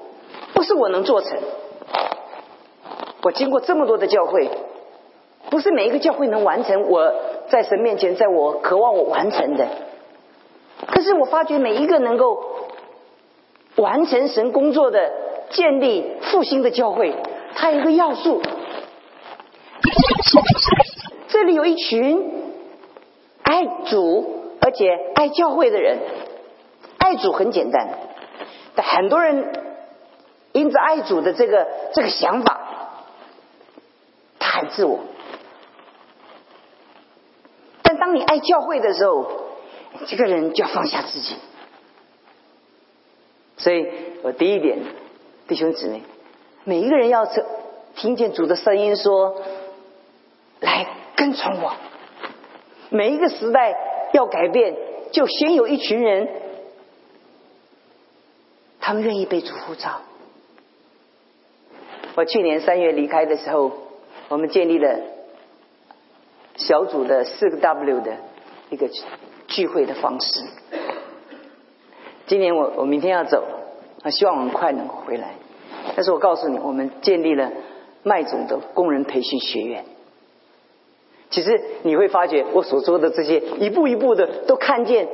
[0.53, 1.38] 不是我能做成。
[3.23, 4.51] 我经过这么多的教会，
[5.49, 7.14] 不是每一个教会能完成我
[7.49, 9.69] 在神面前，在我渴望我完成的。
[10.87, 12.49] 可是我发觉每一个能够
[13.81, 15.12] 完成神工作的、
[15.51, 17.14] 建立复兴的教会，
[17.55, 18.43] 它有一个要素。
[21.29, 22.53] 这里有一群
[23.43, 25.99] 爱主而且爱教会的人。
[26.99, 27.88] 爱主很简单，
[28.77, 29.53] 但很多人
[30.53, 32.61] 因着爱主的这个这个想法。
[34.38, 35.01] 他很自我，
[37.83, 39.27] 但当你爱教会的时候，
[40.07, 41.37] 这个人就要放下自己。
[43.61, 43.87] 所以
[44.23, 44.81] 我第一点，
[45.46, 46.03] 弟兄姊妹，
[46.64, 47.25] 每一个人要
[47.94, 49.40] 听见主的声音说
[50.61, 51.77] ：“来跟从我。”
[52.90, 53.77] 每一个时代
[54.12, 54.75] 要改变，
[55.12, 56.29] 就先有一群人，
[58.81, 60.01] 他们愿意被主呼召。
[62.16, 63.70] 我去年三月离开的时候。
[64.29, 64.96] 我们建立了
[66.55, 68.16] 小组的四个 W 的
[68.70, 68.88] 一个
[69.49, 70.44] 聚会的方式。
[72.31, 73.43] 今年我我明天要走，
[74.05, 75.35] 啊，希望我们快能回来。
[75.97, 77.51] 但是我告诉你，我们建立了
[78.05, 79.85] 麦总的工人培训学院。
[81.31, 85.09] 其实你会发觉，我所说的这些一步一步的都看见，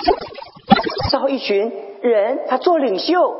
[1.10, 3.34] 招一群人，他做领袖。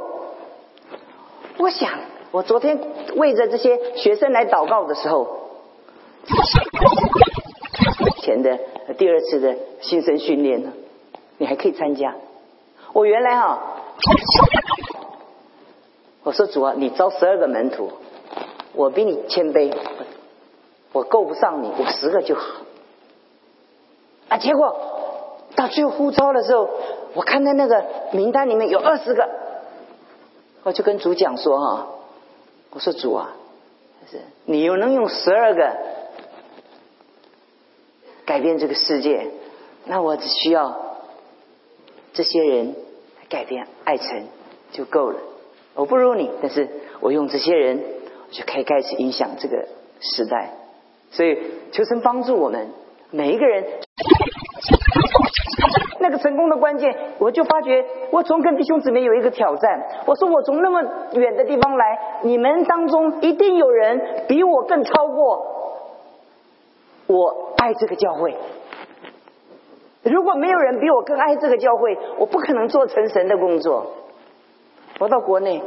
[1.58, 1.90] 我想。
[2.32, 2.80] 我昨天
[3.16, 5.50] 为着这些学生来祷告的时候，
[8.22, 8.58] 前的
[8.96, 10.72] 第二次的新生训练呢，
[11.36, 12.14] 你还可以参加。
[12.96, 13.60] 我原来哈，
[16.24, 17.92] 我说主啊，你招十二个门徒，
[18.72, 19.70] 我比你谦卑，
[20.92, 22.62] 我够不上你，我十个就好。
[24.30, 26.70] 啊，结果到最后呼召的时候，
[27.12, 29.28] 我看到那个名单里面有二十个，
[30.62, 31.88] 我就跟主讲说哈。
[32.70, 33.32] 我说主啊，
[34.10, 35.76] 是你又能用十二个
[38.24, 39.32] 改变这个世界，
[39.84, 40.96] 那我只需要
[42.14, 42.74] 这些人
[43.28, 44.24] 改变爱城
[44.72, 45.18] 就够了。
[45.74, 46.68] 我不如你，但是
[47.00, 47.82] 我用这些人
[48.30, 49.66] 就可以开始影响这个
[50.00, 50.52] 时代。
[51.10, 51.38] 所以
[51.72, 52.68] 求神帮助我们
[53.10, 53.64] 每一个人。
[55.98, 59.82] 那个成功的关键，我就发觉，我从跟弟兄姊妹有一个挑战。
[60.06, 60.82] 我说，我从那么
[61.14, 65.46] 远的地方来，你们当中一定有人比我更超过
[67.06, 68.36] 我爱这个教会。
[70.10, 73.92] 如果没有人比我更爱这个教会，我不可能做成神的工作。
[74.98, 75.62] 我到国内，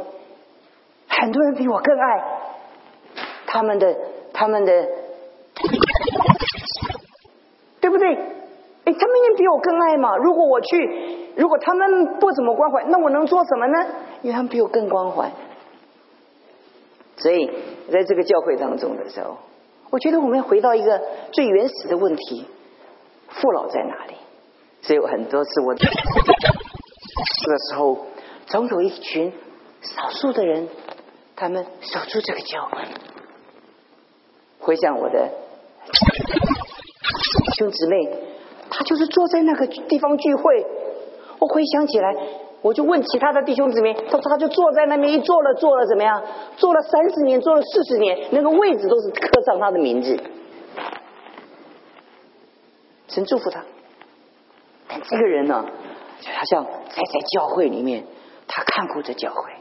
[1.08, 2.24] 很多人比我更爱
[3.46, 3.96] 他们的，
[4.32, 4.72] 他们的，
[7.80, 8.14] 对不对？
[8.84, 10.16] 哎他们也比我更爱嘛。
[10.16, 13.86] 如果我去，如果他们不怎么关怀，那我能做什么呢？
[14.22, 15.30] 因为他们比我更关怀。
[17.16, 17.46] 所以
[17.92, 19.36] 在这个教会当中的时候，
[19.90, 22.46] 我觉得我们要回到一个最原始的问题：
[23.28, 24.14] 父老在哪里？
[24.82, 25.92] 所以很多次我这个
[27.68, 28.06] 时候，
[28.46, 29.32] 总有一群
[29.82, 30.68] 少数的人，
[31.36, 32.82] 他们守住这个教会。
[34.58, 35.30] 回想我的
[37.58, 38.26] 兄姊妹。
[38.72, 40.64] 他就是坐在那个地方聚会，
[41.40, 42.14] 我回想起来，
[42.62, 46.22] 我就问其他的弟兄姊妹，他说他就坐在那边一坐了坐了怎么样？
[46.56, 50.16] 坐了三十年，坐了四十年，那个位置都是刻上他的名字。
[53.08, 53.64] 神祝福他。
[55.04, 55.64] 这个人呢，
[56.20, 58.04] 就好像在在教会里面，
[58.48, 59.52] 他看过这教会。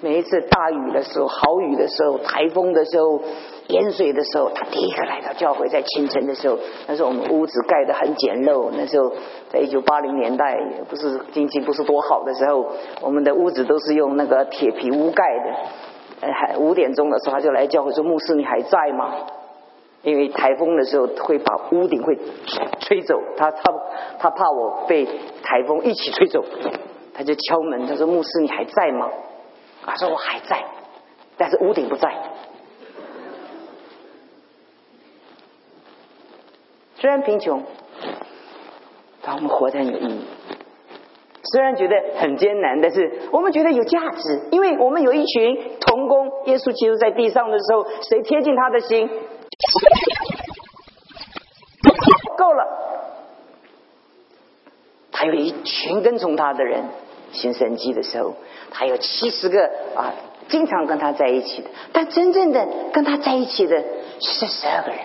[0.00, 3.22] 每一次大雨的时候、好雨的时候、台风的时候、
[3.68, 5.68] 淹水的时候，他第一个来到教会。
[5.68, 8.70] 在清晨的时候，那时候我们屋子盖得很简陋。
[8.76, 9.12] 那时候
[9.50, 16.30] 在一九八零年代，也不是经济不是多好的时候，我们的屋子都是用那个铁皮屋盖的。
[16.32, 19.14] 还五点钟的时候，他就来教会说：“牧师，你还在吗？”
[20.02, 22.18] 因为台风的时候会把屋顶会
[22.92, 23.72] 吹走，他他
[24.18, 25.06] 他怕我被
[25.42, 26.44] 台风一起吹走，
[27.14, 29.08] 他就敲门，他说：“牧师，你还在吗？”
[29.82, 30.62] 他说：“我还在，
[31.38, 32.14] 但是屋顶不在。”
[36.96, 37.64] 虽然贫穷，
[39.22, 40.26] 但我们活得很有意义。
[41.44, 46.30] 虽然觉得很艰难，但是我们觉得有价值，因为我们有一群童工。
[46.44, 49.08] 耶稣基督在地上的时候，谁贴近他的心，
[52.36, 52.82] 够了。
[55.22, 56.82] 还有一群跟从他的人
[57.30, 58.34] 行神迹的时候，
[58.72, 60.12] 他有七十个啊，
[60.48, 61.68] 经常跟他在一起的。
[61.92, 63.84] 但真正的跟他在一起的
[64.18, 64.98] 是十二个人。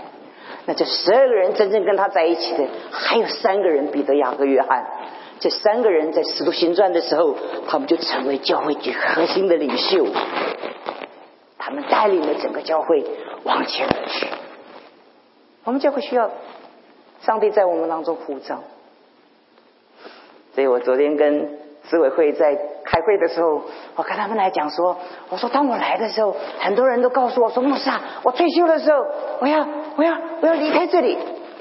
[0.66, 4.88] 那这十二个人真正跟他在一起的，还有三个人：彼得、雅各、约翰。
[5.40, 7.36] 这三个人在使徒行传的时候，
[7.68, 10.08] 他们就成为教会最核心的领袖。
[11.60, 13.06] 他们带领了整个教会
[13.44, 14.26] 往前而去。
[15.64, 16.32] 我们教会需要
[17.22, 18.64] 上帝在我们当中呼召。
[20.58, 21.52] 所以我昨天跟
[21.88, 23.62] 执委会在开会的时候，
[23.96, 24.98] 我跟他们来讲说
[25.30, 29.06] ：“我说当我来的时候，很多人都告诉我说，牧师啊，我退休的时候，
[29.40, 29.68] 我要
[29.98, 31.16] 我要我要离开这里。”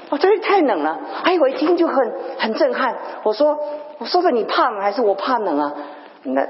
[0.09, 0.99] 我，这里太冷了。
[1.23, 2.97] 哎，我一听就很很震撼。
[3.21, 3.59] 我说，
[3.99, 5.75] 我说的你怕冷还是我怕冷啊？
[6.23, 6.47] 那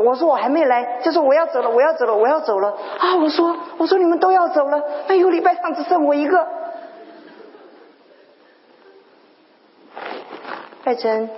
[0.00, 2.68] 我说我还没来，就说我要走了，我要走了，我要走了
[3.00, 3.16] 啊！
[3.16, 6.46] 我说，我说你们都要走了，那一个礼拜上只剩我一个。
[10.82, 11.28] 拜真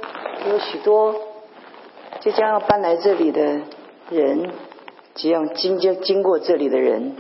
[0.49, 1.15] 有许多
[2.21, 3.61] 即将要搬来这里的
[4.11, 4.51] 人，
[5.15, 7.17] 即将经经经过这里的人，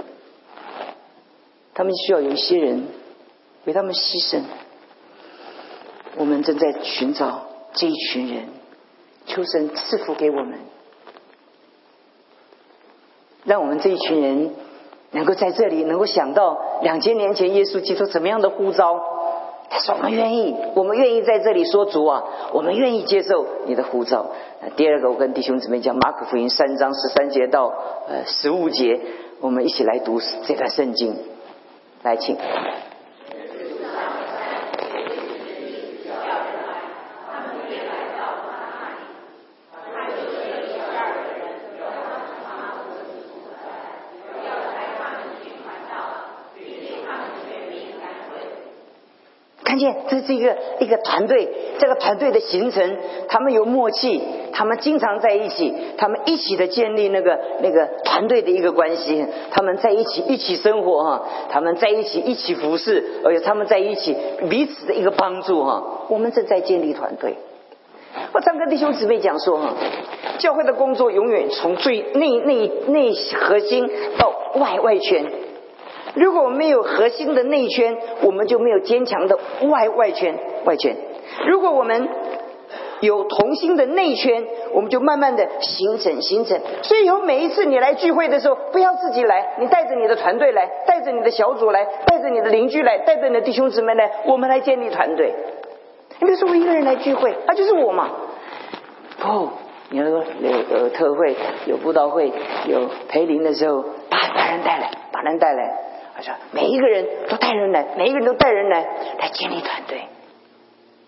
[1.74, 2.86] 他们需要有一些人。
[3.64, 4.40] 为他们牺牲，
[6.16, 8.48] 我们正在寻找这一群人，
[9.26, 10.58] 求神赐福给我们，
[13.44, 14.52] 让我们这一群人
[15.12, 19.00] 能够在这里能够想到两千年前耶稣基督怎么样的呼召。
[19.72, 24.26] 他说：“我们愿意，我们愿意在这里说主啊，我们愿意接受你的呼召。”
[24.76, 27.72] 第二个，我跟弟兄姊妹讲马可福音三章十三节到
[28.06, 29.00] 呃十五节，
[29.40, 31.16] 我们一起来读这段圣经，
[32.02, 32.36] 来请。
[49.64, 51.48] 看见，这是一个一个团队，
[51.78, 52.98] 这个团队的形成，
[53.28, 54.22] 他们有默契，
[54.52, 64.14] 他们经常在一起，他们一起的建立那个那个团队的一个关系，他们在一起一起生活哈，他们在一起一起服侍，而且他们在一起
[64.50, 67.34] 彼此的一个帮助哈，我们正在建立团队。
[68.34, 69.74] 我常跟弟兄姊妹讲说哈，
[70.36, 75.24] 教会的工作永远从最内内内核心到外外圈。
[76.14, 80.96] 如果我们没有核心的内圈，我们就没有坚强的外外圈外圈。
[81.46, 82.08] 如果我们
[83.00, 84.44] 有同心的内圈，
[84.74, 86.60] 我们就慢慢的形成形成。
[86.82, 95.34] 所以以后每一次你来聚会的时候，不要自己来，你带着你的团队来，带着你的小组来，带着你的邻居来，带着你的弟兄姊妹来，我们来建立团队。
[96.20, 98.10] 你比如说我一个人来聚会，那就是我嘛。
[99.18, 99.48] 不，
[99.90, 101.34] 你要说有有特会、
[101.66, 102.30] 有布道会、
[102.66, 105.91] 有陪灵的时候，把把人带来，把人带来。
[106.52, 108.80] ：“每一个人都带人来，每一个人都带人来，
[109.18, 110.02] 来建立团队。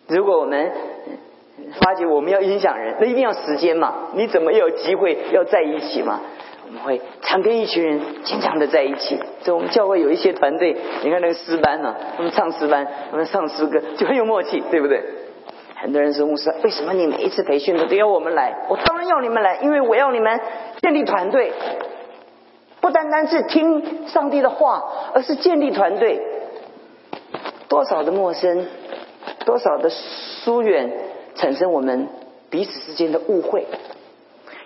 [0.08, 0.72] 如果我们
[1.80, 4.10] 发觉我们要影响人，那一定要时间嘛？
[4.14, 6.20] 你怎么有机会要在一起嘛？
[6.66, 9.16] 我们会常跟一群人经常的在一起。
[9.42, 15.02] 所以我们教会有一些团队，你看那个诗班啊，他们唱诗班，他们唱诗歌就很有默契，对不对？
[15.76, 18.54] 很多人说牧师，为什么你每一次培训都都要我们来？
[18.68, 20.40] 我当然要你们来，因为我要你们
[20.80, 21.52] 建立团队。”
[22.84, 26.20] 不单单是听上帝的话，而是建立团队。
[27.66, 28.66] 多少的陌生，
[29.46, 30.92] 多少的疏远，
[31.34, 32.08] 产生我们
[32.50, 33.66] 彼此之间的误会。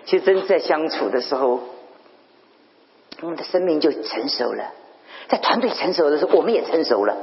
[0.03, 1.61] 其实真在相处的时候，
[3.21, 4.65] 我们的生命就成熟了。
[5.29, 7.15] 在团队成熟的时候，我们也成熟了。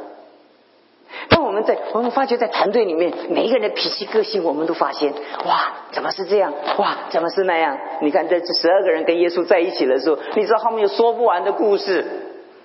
[1.28, 5.12] 当我们在我们发觉在团队里面，每一个人的脾气个性，我们都发现，
[5.44, 6.52] 哇，怎么是这样？
[6.78, 7.78] 哇，怎么是那样？
[8.00, 12.04] 你看，这这十二个人跟耶稣在一起的时候，你知道他们有说不完的故事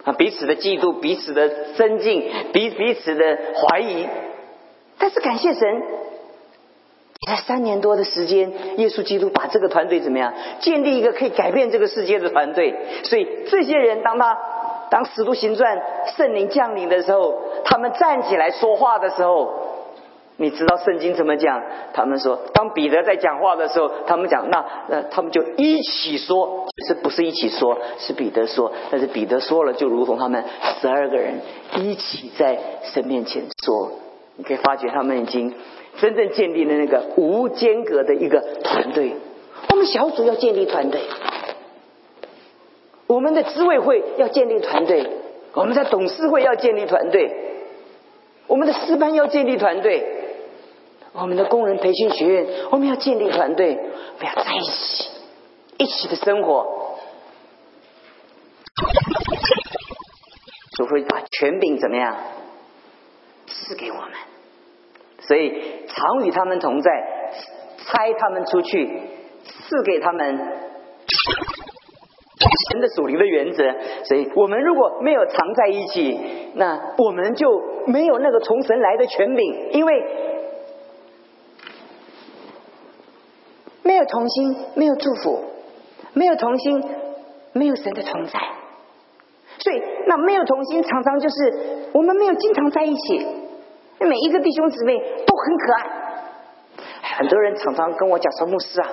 [0.04, 4.08] 啊，彼此的嫉妒，彼此的尊敬，彼彼此的怀疑，
[4.98, 5.82] 但是感谢神，
[7.28, 12.76] 在三年多的时间，耶稣基督把这个团队怎么样建立一个可以改变这个世界的团队？
[13.04, 14.38] 所以这些人，当他
[14.92, 15.82] 当使徒行传
[16.18, 17.34] 圣灵降临的时候，
[17.64, 19.50] 他们站起来说话的时候，
[20.36, 21.64] 你知道圣经怎么讲？
[21.94, 27.78] 他们说，当彼得在讲话的时候，他们讲那那他们就一起说，是不是一起说？
[28.00, 30.44] 是彼得说，但是彼得说了，就如同他们
[30.82, 31.40] 十二个人
[31.78, 33.94] 一起在神面前说。
[34.36, 35.54] 你可以发觉他们已经
[36.00, 39.14] 真正建立了那个无间隔的一个团队。
[39.70, 41.02] 我们小组要建立团队，
[43.12, 45.06] 我们的执委会要建立团队，
[45.54, 47.30] 我们在董事会要建立团队，
[48.48, 50.02] 我们的师班要建立团队，
[51.12, 53.78] 我们的工人培训学院我们要建立团队，
[54.18, 55.10] 不要在一起，
[55.78, 56.96] 一起的生活，
[60.78, 62.16] 就会把权柄怎么样
[63.46, 64.14] 赐给我们。
[65.20, 66.90] 所以常与他们同在，
[67.86, 69.02] 差他们出去，
[69.44, 70.40] 赐给他们
[72.72, 73.64] 神的属灵的原则。
[74.04, 76.20] 所以我们如果没有常在一起，
[76.56, 77.48] 那我们就
[77.88, 80.04] 没有那个从神来的权柄，因为
[83.84, 85.44] 没有同心，没有祝福，
[86.14, 86.84] 没有同心，
[87.54, 88.40] 没有神的同在。
[89.58, 93.28] 所以那没有同心，常常就是我们没有经常在一起。
[94.00, 95.86] 每一个弟兄姊妹都很可爱，
[97.18, 98.90] 很多人常常跟我讲说：“牧师啊，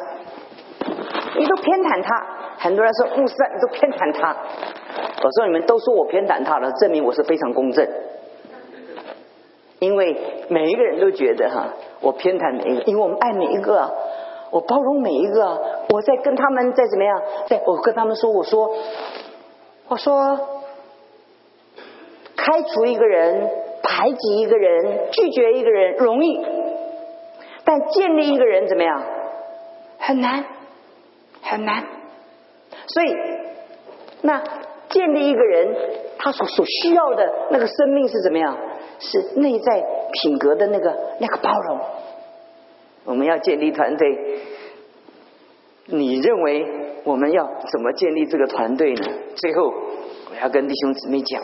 [1.39, 2.27] 你都偏袒他。”
[2.59, 4.37] 很多人说：“牧师啊，你都偏袒他。”
[5.23, 7.89] 我说：“你们都说我偏袒他了，证明我是非常公正。
[9.79, 10.17] 因为
[10.49, 11.69] 每一个人都觉得哈，
[12.01, 13.95] 我偏袒每一个，因为我们爱每一个，
[14.51, 15.61] 我包容每一个。
[15.91, 17.23] 我在跟他们在怎么样？
[17.47, 18.75] 在我跟他们说，我说，
[19.89, 20.39] 我说，
[22.37, 23.51] 开除一个人。”
[23.81, 26.45] 排挤一个人，拒绝一个人容易，
[27.65, 29.03] 但建立一个人怎么样？
[29.99, 30.45] 很难，
[31.43, 31.85] 很难。
[32.89, 33.15] 所以，
[34.23, 34.43] 那
[34.89, 35.77] 建立一个人，
[36.19, 38.57] 他所所需要的那个生命是怎么样？
[38.99, 41.81] 是内在品格的那个那个包容。
[43.05, 44.41] 我们要建立团队，
[45.87, 46.67] 你认为
[47.05, 49.07] 我们要怎么建立这个团队呢？
[49.37, 49.73] 最后，
[50.31, 51.43] 我要跟弟兄姊妹讲。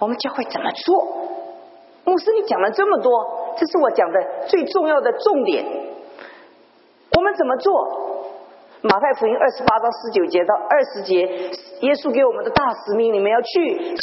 [0.00, 0.94] 我们教会怎么做？
[2.04, 5.64] 牧师，你讲了这么多，这是我讲的最重要的重点。
[7.16, 8.17] 我们怎么做？
[8.82, 11.26] 马太福音二十八到十九节到二十节，
[11.80, 13.96] 耶稣给我们的大使命，你们要去。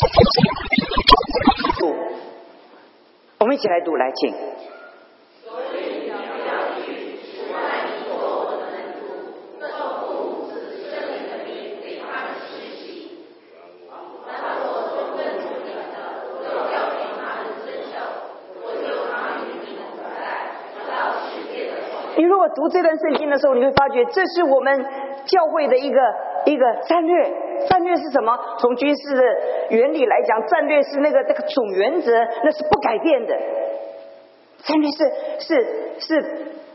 [3.39, 4.34] 我们一起来读，来，请。
[22.55, 24.85] 读这段圣经的时候，你会发觉这是我们
[25.25, 25.99] 教会的一个
[26.45, 27.45] 一个战略。
[27.69, 28.37] 战略是什么？
[28.59, 29.23] 从军事的
[29.69, 32.11] 原理来讲，战略是那个那个总原则，
[32.43, 33.35] 那是不改变的。
[34.63, 34.97] 战略是
[35.39, 35.65] 是
[35.99, 36.21] 是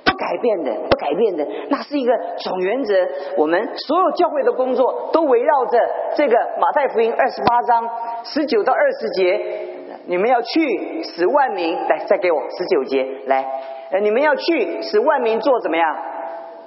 [0.04, 2.94] 不改变的，不改变的，那是一个总原则。
[3.36, 5.78] 我们所有教会的工作都围绕着
[6.16, 7.88] 这个马太福音二十八章
[8.24, 9.69] 十九到二十节。
[10.06, 13.44] 你们要去使万民来，再给我十九节来。
[13.92, 15.96] 呃，你们要去使万民做怎么样？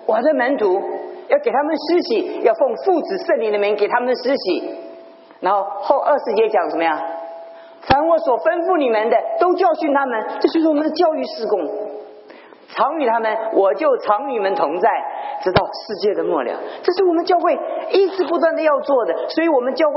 [0.05, 0.81] 我的门徒
[1.29, 4.75] 要给他们施洗，要奉父子圣灵的名给他们施洗。
[5.39, 7.01] 然后后二十节讲什么呀？
[7.81, 10.25] 凡我所吩咐你们的，都教训他们。
[10.39, 11.59] 这就是我们的教育施工。
[12.75, 14.89] 常与他们，我就常与你们同在，
[15.43, 16.59] 直到世界的末了。
[16.81, 17.57] 这是我们教会
[17.91, 19.13] 一直不断的要做的。
[19.29, 19.95] 所以我们教会。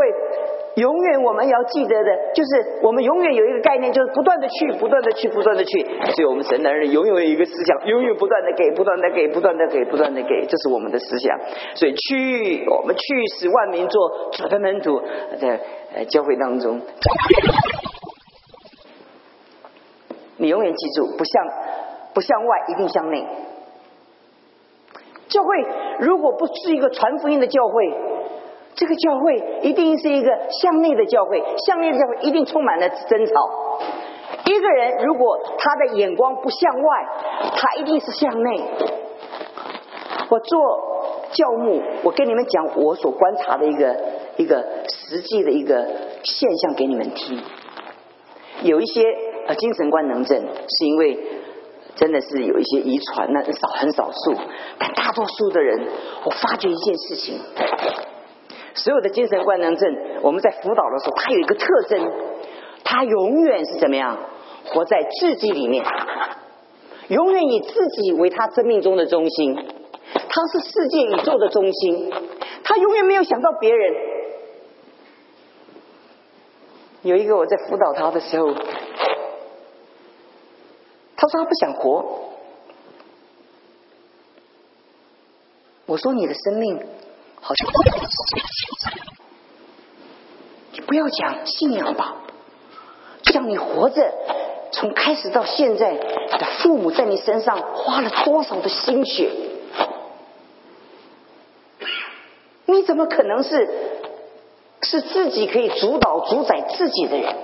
[0.77, 5.81] 永远我们要记得的，就是我们永远有一个概念，就是不断的去，不断的去，不断的去。
[6.15, 11.41] 所以我们神男人永远有一个思想，永远不断的给，不断的给，不断的给，不断的给，这是我们的思想。
[11.77, 15.01] 所以去，我们去使万民做主的门徒，
[15.41, 15.59] 在
[15.95, 16.79] 呃教会当中，
[20.37, 21.43] 你永远记住，不像
[22.17, 23.27] 不向外，一定向内。
[25.29, 25.67] 教会
[26.01, 27.95] 如果不是一个传福音的教会。
[28.75, 33.33] 这个教会一定是一个向内的教会，向内的教会一定充满了争吵。
[34.45, 37.07] 一个人如果他的眼光不向外，
[37.55, 38.65] 他一定是向内。
[40.29, 43.97] 我做教牧，我跟你们讲我所观察的一个
[44.37, 45.87] 一个实际的一个
[46.23, 47.41] 现象给你们听。
[48.63, 49.03] 有一些
[49.47, 51.19] 呃精神官能症，是因为
[51.97, 54.37] 真的是有一些遗传，那少很少数，
[54.79, 55.89] 但大多数的人，
[56.25, 57.41] 我发觉一件事情。
[58.75, 59.91] 所有的精神官能症，
[60.23, 62.13] 我们在辅导的时候，它有一个特征，
[62.85, 64.19] 它永远是怎么样？
[64.67, 65.85] 活在自己里面，
[67.09, 69.55] 永远以自己为他生命中的中心。
[69.55, 72.13] 他是世界宇宙的中心，
[72.65, 73.95] 他永远没有想到别人。
[77.03, 78.49] 有一个我在辅导他的时候，
[81.27, 82.05] 他说他不想活。
[85.87, 86.81] 我说你的生命
[87.41, 87.69] 好像
[90.73, 92.17] 你不要讲信仰吧，
[93.23, 94.13] 就像你活着，
[94.71, 99.31] 从开始到现在的父母在你身上花了多少的心血，
[102.67, 103.69] 你怎么可能是
[104.83, 107.35] 是自己可以主导主宰自己的人？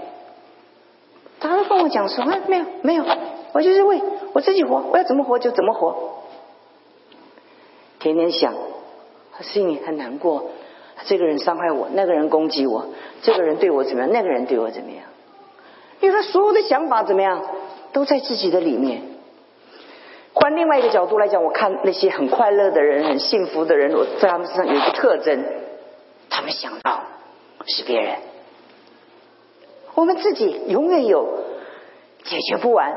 [1.40, 3.04] 他会跟我讲说：“哎，没有没有，
[3.52, 4.00] 我就是为
[4.32, 6.22] 我自己活，我要怎么活就怎么活。”
[8.00, 8.54] 天天想，
[9.40, 10.50] 心里很难过。
[11.04, 12.86] 这个人伤害我，那个人攻击我，
[13.22, 15.04] 这个人对我怎么样，那个人对我怎么样？
[16.00, 17.42] 因为他所有的想法怎么样，
[17.92, 19.02] 都在自己的里面。
[20.34, 25.44] 换另外一个角度来讲，我看那些很快乐的人、很幸福的人，我在他们身上有一个特征，
[26.30, 27.02] 他们想到
[27.66, 28.16] 是别人。
[29.94, 31.26] 我们自己永远有
[32.24, 32.92] 解决不完、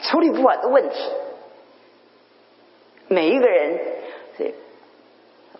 [0.00, 0.96] 处理不完的问题。
[3.08, 3.78] 每一个人。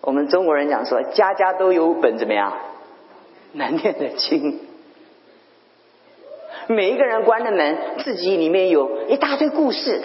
[0.01, 2.53] 我们中国人讲说，家家都有本怎么样
[3.53, 4.59] 难念的经。
[6.67, 10.03] 每一个人关了门，自己里面有一大堆故事。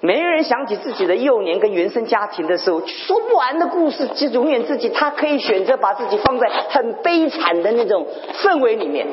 [0.00, 8.06] 每一个人想起自己的幼年跟原生家庭的时候，说不完的故事，就永远自己他可以选择把自己放在很悲惨的那种
[8.42, 9.06] 氛围里面。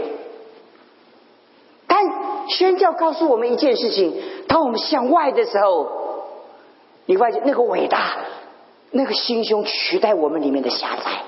[2.02, 5.97] 但宣教告诉我们一件事情：当我们向外的时候。
[7.06, 8.18] 你发现那个伟大，
[8.91, 11.24] 那个心胸取代我们里面的狭窄，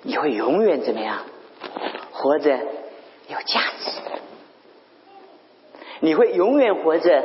[0.00, 1.18] 你会永远怎么样？
[2.12, 2.56] 活着
[3.28, 3.90] 有价值，
[6.00, 7.24] 你会永远活着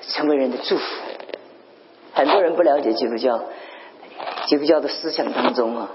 [0.00, 0.84] 成为人的祝福。
[2.12, 3.40] 很多人不了解基督教，
[4.46, 5.92] 基督教的思想当中啊，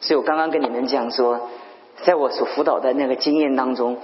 [0.00, 1.48] 所以我刚刚跟你们讲说，
[2.04, 3.98] 在我所辅导的那个经验当中。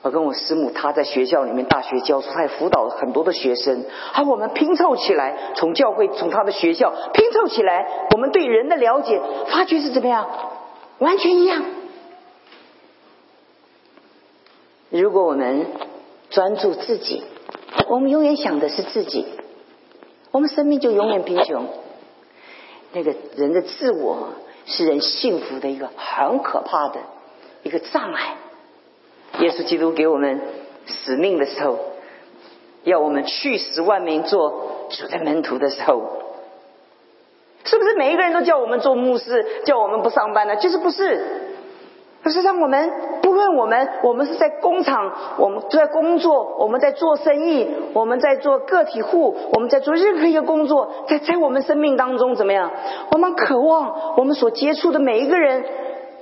[0.00, 3.84] 我跟我师母，她在学校里面大学教书，她也辅导很多的学生。
[4.14, 10.28] 而我们拼凑起来，从教会，从他的学校拼凑起来，我们对人的了解，发觉是怎么样？
[10.98, 11.64] 完全一样。
[14.90, 15.66] 如果我们
[16.30, 17.24] 专注自己，
[17.88, 19.26] 我们永远想的是自己，
[20.30, 21.66] 我们生命就永远贫穷。
[22.92, 24.28] 那个人的自我
[24.64, 27.00] 是人幸福的一个很可怕的
[27.62, 28.36] 一个障碍。
[29.40, 30.40] 耶稣基督给我们
[30.86, 31.78] 使命的时候，
[32.84, 36.02] 要我们去十万名做主的门徒的时候，
[37.64, 40.56] 是不是每一个人都叫我们做牧师，叫我们不上班呢？
[40.56, 41.20] 就是不是，
[42.24, 42.90] 而是让我们
[43.20, 52.72] 不论我们，我们是在工厂，我们在工作，我们在做生意，我们在做个体户，我们在做任何一个工作，在在我们生命当中怎么样？
[53.12, 55.64] 我们渴望我们所接触的每一个人。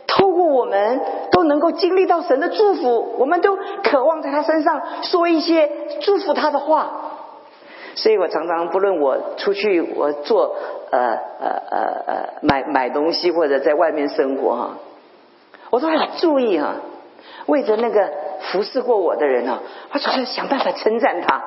[0.06, 1.00] 透过我们
[1.32, 6.90] 都能够经历到神的祝福，我们都渴望在他身上说一些祝福他的话。
[7.94, 10.54] 所以我常常不论我出去我做
[10.90, 14.70] 呃呃呃呃买买东西或者在外面生活哈，
[15.70, 16.76] 我都很注意哈，
[17.46, 19.60] 为着那个服侍过我的人啊，
[19.92, 21.42] 我总是想办法称赞他，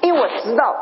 [0.00, 0.74] 因为我知道。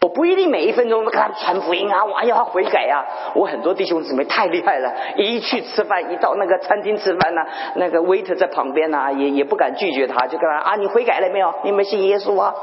[0.00, 3.04] 我不一定每一分钟都跟他传福音啊，我要他悔改啊。
[3.34, 7.42] 我很多弟兄姊妹太厉害了，一去吃饭，一到那个餐厅吃饭呢，
[7.74, 11.52] 那个 waiter 在旁边呢，也也不敢拒绝他，就跟他啊，你悔改了没有？
[11.64, 12.54] 你有没信耶稣啊？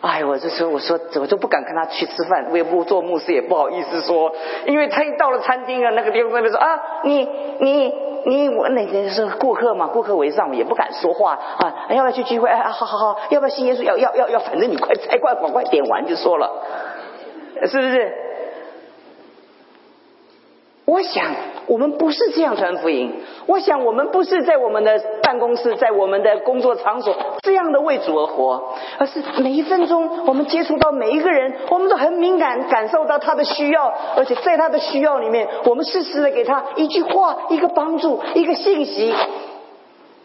[0.00, 4.32] 哎，我这时候我说，我就不敢跟他去吃饭，我也不做牧师，也不好意思说，
[4.66, 7.28] 因为他一到了餐厅啊，那个地方那边说啊，你
[7.60, 7.94] 你。
[8.28, 11.86] 你我那天是顾客嘛，顾客为上，也不敢说话啊。
[11.90, 12.50] 要不要去聚会？
[12.50, 13.84] 啊，好好好，要不要信耶稣？
[13.84, 16.50] 要要要要，反正你快快快快点完就说了，
[17.68, 18.12] 是不是？
[20.86, 21.34] 我想，
[21.66, 23.12] 我们不是这样传福音。
[23.46, 39.12] 我想，我们不是在我们的办公室，在我们的工作场所这样的为主而活，而是每一分钟我们接触到每一个人，我们都很敏感，感受到他的需要，而且在他的需要里面，我们适时的给他一句话、一个帮助、一个信息、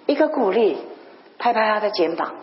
[0.06, 0.78] 一个鼓励，
[1.40, 2.36] 拍拍他的肩膀。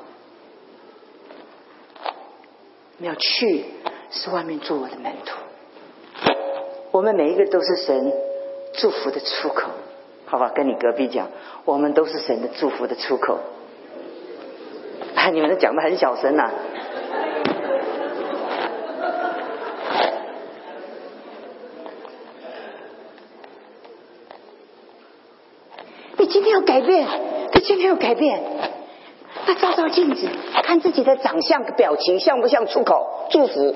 [2.96, 3.64] 你要去，
[4.10, 5.38] 是外面做我的门徒。
[6.90, 8.12] 我们每一个都是神
[8.74, 9.70] 祝福的出口，
[10.26, 10.50] 好吧？
[10.54, 11.28] 跟你隔壁讲，
[11.64, 13.38] 我们都是神的祝福的出口。
[15.14, 16.50] 哎， 你们都讲的很小声呐。
[26.16, 27.06] 你今天要改变，
[27.52, 28.42] 他今天要改变。
[29.46, 30.28] 那照照镜子，
[30.62, 33.74] 看自己的长相、表情像不像出口祝福？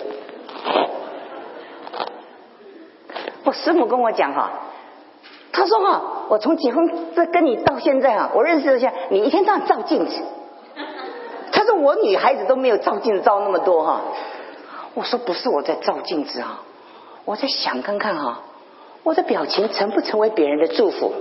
[3.52, 4.50] 我师母跟我讲哈，
[5.52, 6.00] 她说哈，
[6.30, 10.22] 我从结婚这跟你到现在啊，我认识一下，你一天到晚照镜子。
[11.52, 14.00] 她说我女孩子都没有照镜子照那么多哈。
[14.94, 16.62] 我说不是我在照镜子啊，
[17.26, 18.40] 我在想看看哈，
[19.02, 21.12] 我的表情成不成为别人的祝福？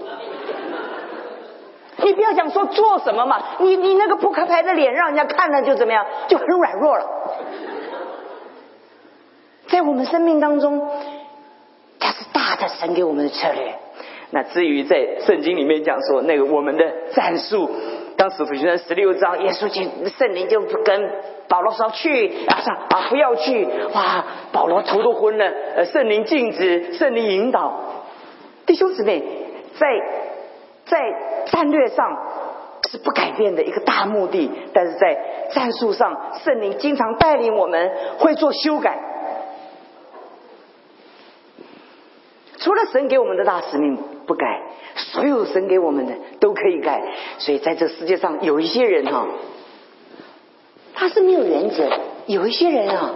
[1.98, 7.06] 你不要讲说做什么嘛，你你那个扑克牌的脸让人家看了就怎么样，就很软弱了。
[9.68, 10.90] 在我们生命当中，
[12.62, 13.74] 它是大的神给我们的策略。
[14.30, 17.70] 那至于在圣经里面讲说那个我们的战术，
[18.16, 21.12] 当时福音书十六章，耶稣就圣灵就跟
[21.47, 25.45] 保罗说去啊上啊不要去，哇，保罗头都昏了，
[25.76, 27.74] 呃，圣灵禁止，圣灵引导，
[28.68, 29.24] 弟兄姊妹
[29.80, 29.88] 在。
[30.84, 30.97] 在
[31.45, 32.05] 战略上
[32.89, 35.18] 是不改变的一个大目的，但是在
[35.53, 38.99] 战术上，圣灵经常带领我们会做修改。
[42.62, 43.97] 除了神给我们的大使命
[44.28, 44.62] 不改，
[44.95, 47.01] 所有神给我们的都可以改。
[47.39, 49.28] 所以在这世界上有一些人哈，
[50.93, 51.88] 他是没有原则；
[52.28, 53.16] 有一些人啊，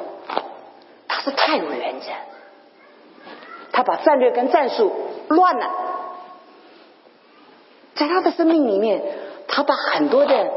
[1.07, 2.07] 他是太有原则，
[3.71, 4.91] 他把战略跟战术
[5.27, 5.69] 乱了。
[7.93, 9.03] 在他的生命里面，
[9.47, 10.51] 他把很多的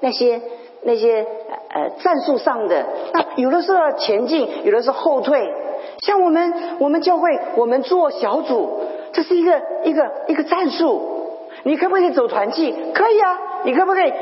[0.00, 0.42] 那些
[0.82, 1.26] 那些
[1.70, 2.84] 呃战术上的，
[3.14, 5.63] 那有的时候前进，有的时候后退。
[6.04, 8.78] 像我们我们教会，我们做小组，
[9.14, 11.10] 这是一个一个一个战术。
[11.62, 12.74] 你可不可以走团契？
[12.92, 13.38] 可以啊。
[13.64, 14.12] 你可不可以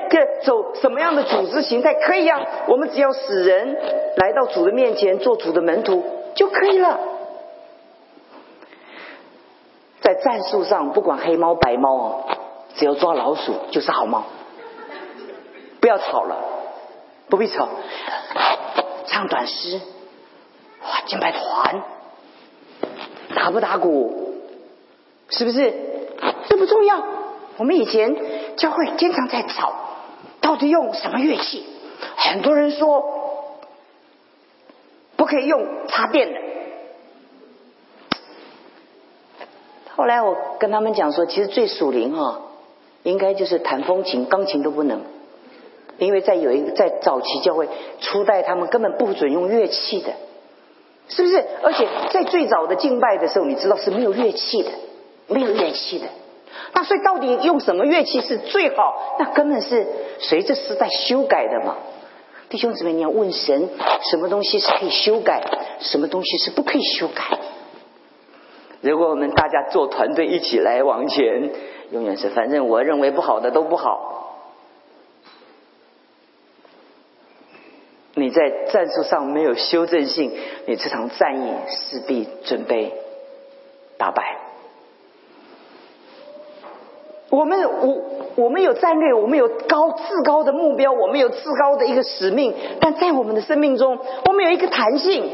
[0.44, 1.94] 走什么样的组织形态？
[1.94, 2.40] 可以啊。
[2.68, 3.76] 我们只要使人
[4.16, 6.04] 来到主的面前，做主的门徒
[6.36, 7.00] 就可以了。
[10.00, 12.24] 在战术上，不管黑猫白猫哦。
[12.76, 14.22] 只要抓老鼠就是好猫，
[15.80, 16.36] 不要吵了，
[17.28, 17.68] 不必吵。
[19.06, 19.80] 唱短诗，
[20.84, 21.82] 哇，金牌团，
[23.34, 24.34] 打不打鼓，
[25.28, 25.72] 是不是？
[26.48, 27.02] 这不重要。
[27.56, 28.16] 我们以前
[28.56, 29.72] 教会经常在吵，
[30.40, 31.64] 到底用什么乐器？
[32.16, 33.04] 很多人说
[35.16, 36.40] 不可以用插电的。
[39.96, 42.42] 后来我跟他们讲说，其实最属灵哈。
[43.04, 45.00] 应该就是弹风琴、钢琴都不能，
[45.98, 47.68] 因为在有一个在早期教会
[47.98, 50.12] 初代，他们根本不准用乐器的，
[51.08, 51.44] 是不是？
[51.62, 54.70] 而且在最早的敬拜的时候，你知道是没有乐器的，
[55.28, 56.06] 没有乐器的。
[56.72, 59.16] 那所以到底用什么乐器是最好？
[59.18, 59.86] 那根本是
[60.18, 61.76] 随着时代修改的嘛。
[62.48, 63.68] 弟兄姊妹，你要问神，
[64.10, 65.42] 什么东西是可以修改，
[65.80, 67.38] 什么东西是不可以修改？
[68.80, 71.50] 如果我们大家做团队一起来往前。
[71.92, 74.21] 永远是，反正我认为不好的都不好。
[78.22, 80.30] 你在战术上没有修正性，
[80.66, 82.92] 你这场战役势必准备
[83.98, 84.36] 打败。
[87.30, 88.00] 我们我
[88.36, 95.28] 我们有战略，我们有高至高的目标，我们有至高的一个使命，但在我们的生命中，我们有一个弹性。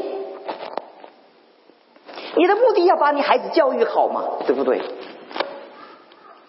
[2.37, 4.81] 你的目的要把你孩子教育好嘛，对不对？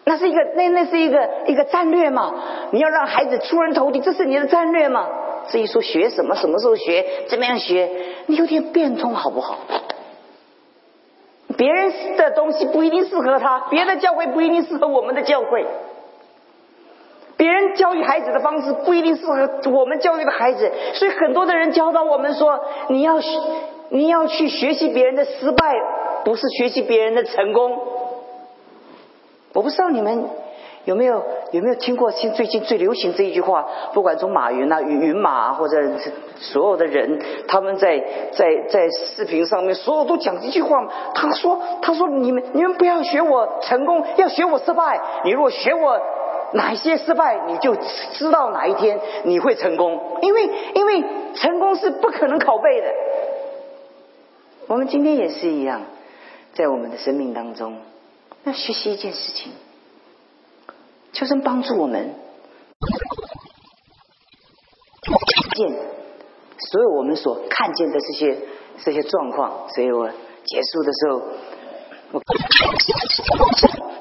[0.04, 2.32] 那是一个，那那是一个一个战略嘛？
[2.70, 5.06] 你要让孩子出人头地，这是你的战略嘛？
[5.48, 7.88] 至于说学什么，什么时候学，怎么样学，
[8.26, 9.58] 你有点变通好不好？
[11.56, 15.66] 别人的东西不一定适合他，别的教会不一定适合我们的教会，
[17.36, 23.18] 别人教育孩子的方式不一定适合我们教育的孩子，所以很多的人教导我们说，你要
[23.88, 25.74] 你要去学习别人的失败，
[26.24, 27.78] 不是学习别人的成功。
[29.52, 30.30] 我不知道你们
[30.86, 31.22] 有没有
[31.52, 33.66] 有没有听过新最近最流行这一句话？
[33.92, 35.76] 不管从马云啊、云云马或者
[36.38, 37.98] 所有的人，他们在
[38.32, 40.88] 在在视频上面，所有都讲一句话。
[41.14, 45.00] 他说：“他说你们你们不要学我成功，要学我失败。
[45.24, 46.00] 你如果学我
[46.54, 47.76] 哪些失败，你就
[48.14, 50.18] 知道哪一天你会成功。
[50.22, 51.04] 因为因为
[51.34, 52.86] 成功是不可能拷贝的。
[54.66, 55.82] 我们今天也是一样，
[56.54, 57.76] 在我们的生命当中。”
[58.44, 59.52] 要学习一件事情，
[61.12, 62.14] 求神帮助我们
[65.10, 65.70] 看见
[66.70, 68.38] 所有我们所看见的这些
[68.84, 69.68] 这些状况。
[69.70, 70.08] 所以我
[70.44, 71.22] 结束的时候，
[72.12, 72.20] 我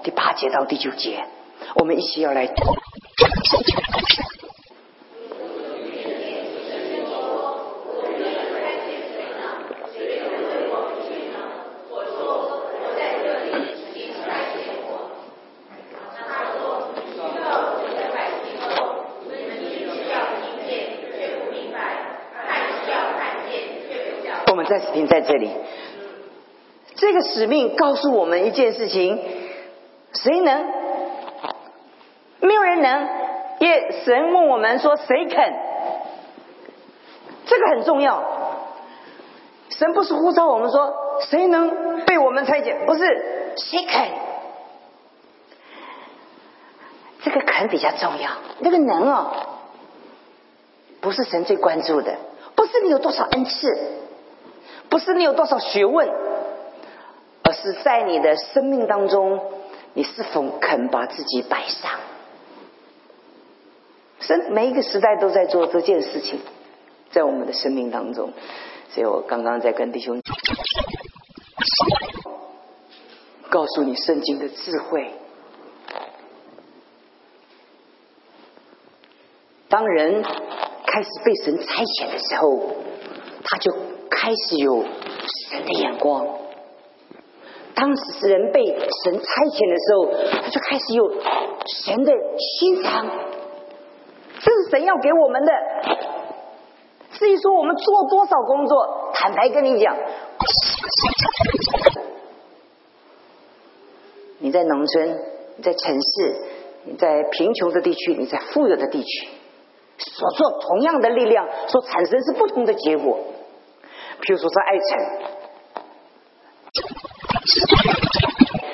[0.04, 1.26] 第八节到第九节，
[1.76, 2.48] 我们一起要来。
[24.70, 25.52] 再次停在这里。
[26.96, 29.20] 这个使命告诉我们一件事情：
[30.14, 30.66] 谁能？
[32.40, 33.10] 没有人能。
[33.60, 35.54] 也神问我们说：“谁肯？”
[37.46, 38.24] 这个很重要。
[39.70, 40.94] 神不是呼召我们说
[41.30, 44.08] ：“谁能被我们拆解？”不是，谁肯？
[47.22, 48.32] 这个肯比较重要。
[48.60, 49.32] 那个能哦，
[51.02, 52.16] 不是神最关注的，
[52.56, 53.68] 不是你有多少恩赐，
[54.90, 56.10] 不是你有多少学问，
[57.44, 59.40] 而是在你的生命当中，
[59.94, 61.92] 你是否肯把自己摆上。
[64.20, 66.40] 生每一个时代都在做这件事情，
[67.12, 68.34] 在我们的生命当中。
[68.92, 70.22] 所以我刚刚在跟弟兄
[73.50, 75.14] 告诉你圣经的智慧。
[79.70, 82.76] 当人开始被神差遣的时候，
[83.44, 83.72] 他就
[84.10, 86.28] 开始有神的眼光。
[87.76, 90.00] 当时人被神差遣的时候，
[90.42, 91.10] 他就开始有
[91.66, 93.08] 神的心肠。
[94.42, 95.52] 这是神要给我们的。
[97.12, 99.96] 至于说我们做多少工作，坦白跟你讲，
[104.40, 105.20] 你在农村，
[105.58, 106.36] 你在城市，
[106.86, 109.28] 你在贫穷的地区，你在富有的地区。
[109.98, 113.20] 所做同样的力量，所产生是不同的结果。
[114.22, 114.98] 譬如说，在爱城，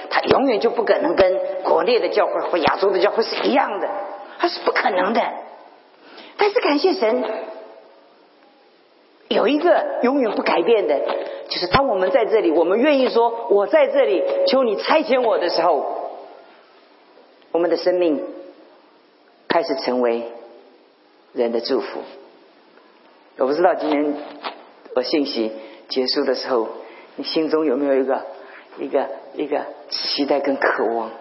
[0.10, 3.90] 他永远就不可能跟国内的教会或亚洲的教会是一样的，
[4.40, 5.22] 他是不可能的。
[6.38, 7.24] 但是感谢神，
[9.30, 11.00] 有一个永远不改变的，
[11.48, 16.12] 就是当我们在这里，我们愿意说我在这里，求你差遣我的时候，
[17.52, 18.24] 我们的生命
[19.48, 20.32] 开始成为。
[21.34, 22.00] 人的祝福，
[23.40, 24.14] 我不知道今天
[24.96, 25.52] 我信息
[25.90, 26.70] 结束的时候，
[27.18, 28.26] 你心中有没有一个
[28.80, 31.12] 一个一个期待跟渴望？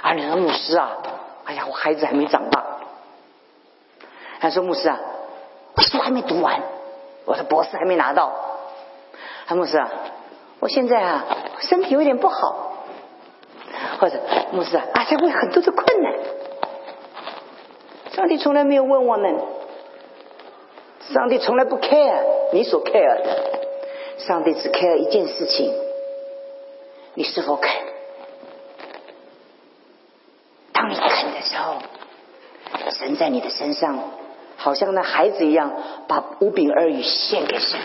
[0.00, 0.96] 啊，你说牧师啊，
[1.44, 2.64] 哎呀，我孩子还没长大。
[4.40, 4.98] 他说牧师啊，
[5.76, 6.62] 书还没读完，
[7.26, 8.32] 我的博士还没拿到。
[9.46, 9.90] 他牧师啊，
[10.60, 11.26] 我现在啊
[11.60, 12.86] 身体有点不好，
[14.00, 14.18] 或者
[14.52, 16.14] 牧师啊，啊，在为很多的困难。
[18.14, 19.36] 上帝从来没有问我们，
[21.12, 23.60] 上帝从来不 care 你所 care 的，
[24.18, 25.72] 上帝只 care 一件事情，
[27.14, 27.70] 你是否肯？
[30.72, 31.76] 当你肯的时候，
[32.90, 33.98] 神在你的身上，
[34.56, 35.72] 好像那孩子一样，
[36.08, 37.78] 把五饼二鱼献给神，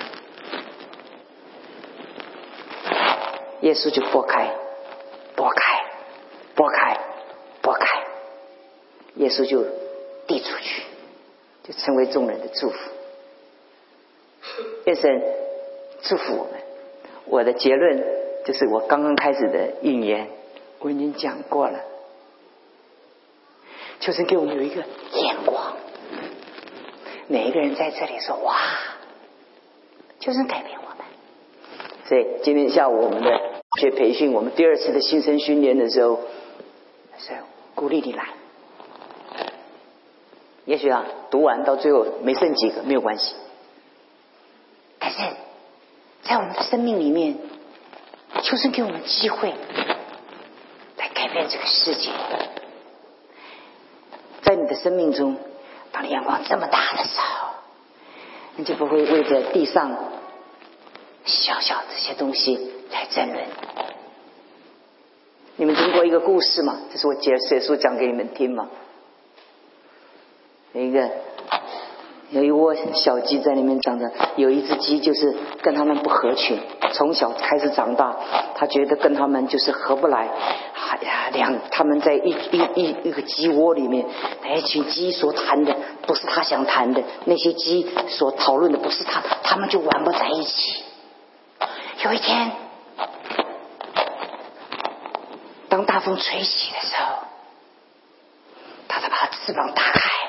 [3.61, 4.51] 耶稣就拨开，
[5.35, 5.85] 拨开，
[6.55, 6.97] 拨开，
[7.61, 7.85] 拨开，
[9.15, 9.65] 耶稣就。
[10.27, 10.83] 递出去，
[11.63, 12.77] 就成为众人的祝福。
[14.87, 15.21] 愿神
[16.01, 16.53] 祝福我们。
[17.25, 18.05] 我的结论
[18.45, 20.29] 就是我刚刚开始的预言，
[20.79, 21.79] 我已经讲过了。
[23.99, 25.75] 求神给我们有一个眼光。
[27.27, 28.55] 每一个人在这里说：“哇！”
[30.19, 31.05] 就是改变我们。
[32.05, 33.29] 所以今天下午我们的
[33.81, 36.21] 学培训，我们第二次的新生训练的时候，
[37.17, 37.33] 是
[37.75, 38.29] 鼓励你来。
[40.63, 43.35] 也许啊，读完到最后没剩几个没有关系，
[46.27, 47.37] 在我们的生命里面，
[48.43, 49.53] 求神给我们机会
[50.97, 52.09] 来改变这个世界。
[54.41, 55.37] 在你的生命中，
[55.93, 57.49] 当你阳光这么大的时候，
[58.57, 59.97] 你就不会为着地上
[61.23, 63.45] 小小这些东西来争论。
[65.55, 66.81] 你们听过一个故事吗？
[66.91, 68.69] 这是我解写书讲给你们听吗？
[70.73, 71.09] 有一个
[72.29, 76.59] 有一窝小鸡在里面长着，有一只鸡就是跟他们不合群，
[76.91, 78.17] 从小开始长大，
[78.55, 80.27] 他觉得跟他们就是合不来。
[80.89, 84.05] 哎呀，两他们在一一一一个鸡窝里面，
[84.43, 85.75] 那群鸡所谈的
[86.05, 90.83] 不是他想谈的，那些鸡所讨论的不是他，他们就玩不在一起。
[92.03, 92.51] 有一天，
[95.69, 97.15] 当大风吹起的时候，
[98.89, 100.26] 他才把翅膀打开。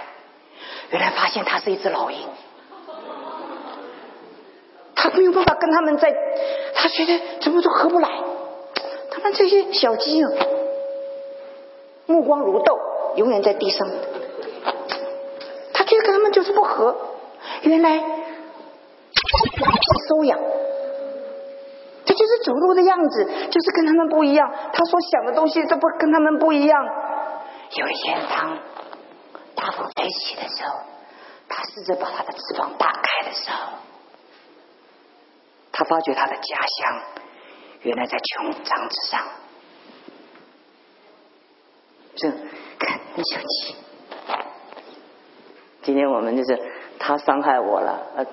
[0.91, 2.19] 原来发现它是一只老鹰，
[4.95, 6.15] 他没有办法跟他们在，
[6.75, 8.09] 他觉得怎么都合不来。
[9.11, 10.29] 他们这些小鸡啊，
[12.07, 12.79] 目光如豆，
[13.17, 13.89] 永远在地上。
[15.73, 16.97] 他觉得跟他们就是不合。
[17.63, 17.99] 原来
[20.09, 20.39] 收养，
[22.05, 24.51] 这就是走路的样子，就是跟他们不一样。
[24.73, 26.85] 他所想的东西都不跟他们不一样。
[27.77, 28.59] 有一天，当
[29.59, 30.79] 大风吹起的时候，
[31.49, 33.57] 他试着把他的翅膀打开的时候，
[35.73, 37.03] 他发觉他的家乡
[37.83, 39.27] 原来在穹苍之上。
[42.15, 42.31] 这
[42.79, 43.77] 看很小气。
[45.83, 46.57] 今天我们就是
[46.99, 48.25] 他伤害我了，呃，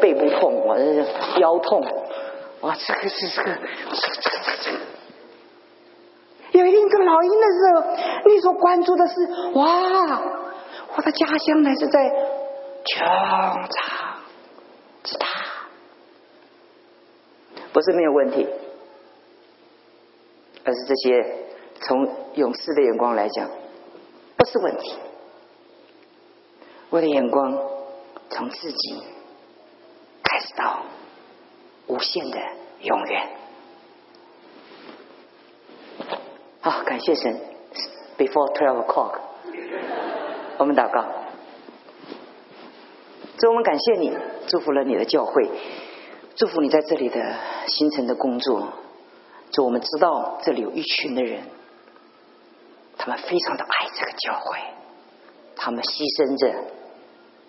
[0.00, 1.80] 背部痛，我这腰痛，
[2.60, 3.58] 哇，这个是，这个
[6.98, 7.82] 老鹰的时候，
[8.28, 9.14] 你所关注的是
[9.54, 10.22] 哇，
[10.96, 12.00] 我的家乡乃是在
[12.84, 14.18] 穹苍
[15.02, 15.26] 之大，
[17.72, 18.46] 不是没有问题。
[20.66, 21.36] 而是这些
[21.82, 23.50] 从勇士的眼光来讲，
[24.34, 24.94] 不是问题。
[26.88, 27.58] 我的眼光
[28.30, 29.02] 从自己
[30.22, 30.84] 开始到
[31.86, 32.38] 无限的
[32.80, 33.28] 永远。
[36.60, 37.40] 好，感谢神。
[38.16, 39.18] Before twelve o'clock，
[40.58, 41.04] 我们祷告。
[43.36, 44.16] 主，我们感谢你，
[44.46, 45.50] 祝福了你的教会，
[46.36, 47.34] 祝福你在这里的
[47.66, 48.68] 新城的工作。
[49.50, 51.42] 主，我们知道这里有一群的人，
[52.96, 54.58] 他们非常的爱这个教会，
[55.56, 56.54] 他们牺牲着，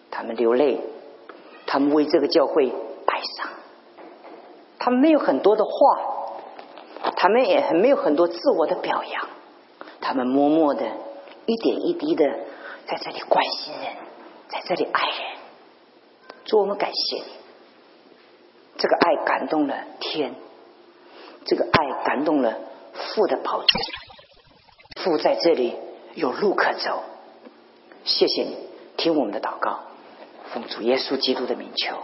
[0.09, 0.81] 他们流泪，
[1.67, 2.73] 他们为这个教会
[3.05, 3.49] 摆上，
[4.79, 5.69] 他们没有很多的话，
[7.11, 9.27] 他们也很没有很多自我的表扬，
[10.01, 10.85] 他们默默的
[11.45, 12.25] 一点一滴的
[12.87, 13.95] 在这里关心人，
[14.49, 15.19] 在这里爱人。
[16.45, 17.25] 主，我们感谢你，
[18.77, 20.35] 这个爱感动了天。
[21.45, 22.57] 这个爱感动了
[22.93, 23.81] 父的宝座，
[25.03, 25.75] 父在这里
[26.15, 27.03] 有路可走。
[28.03, 28.57] 谢谢你，
[28.97, 29.81] 听我们的祷告，
[30.53, 31.97] 奉主耶稣基督的名求。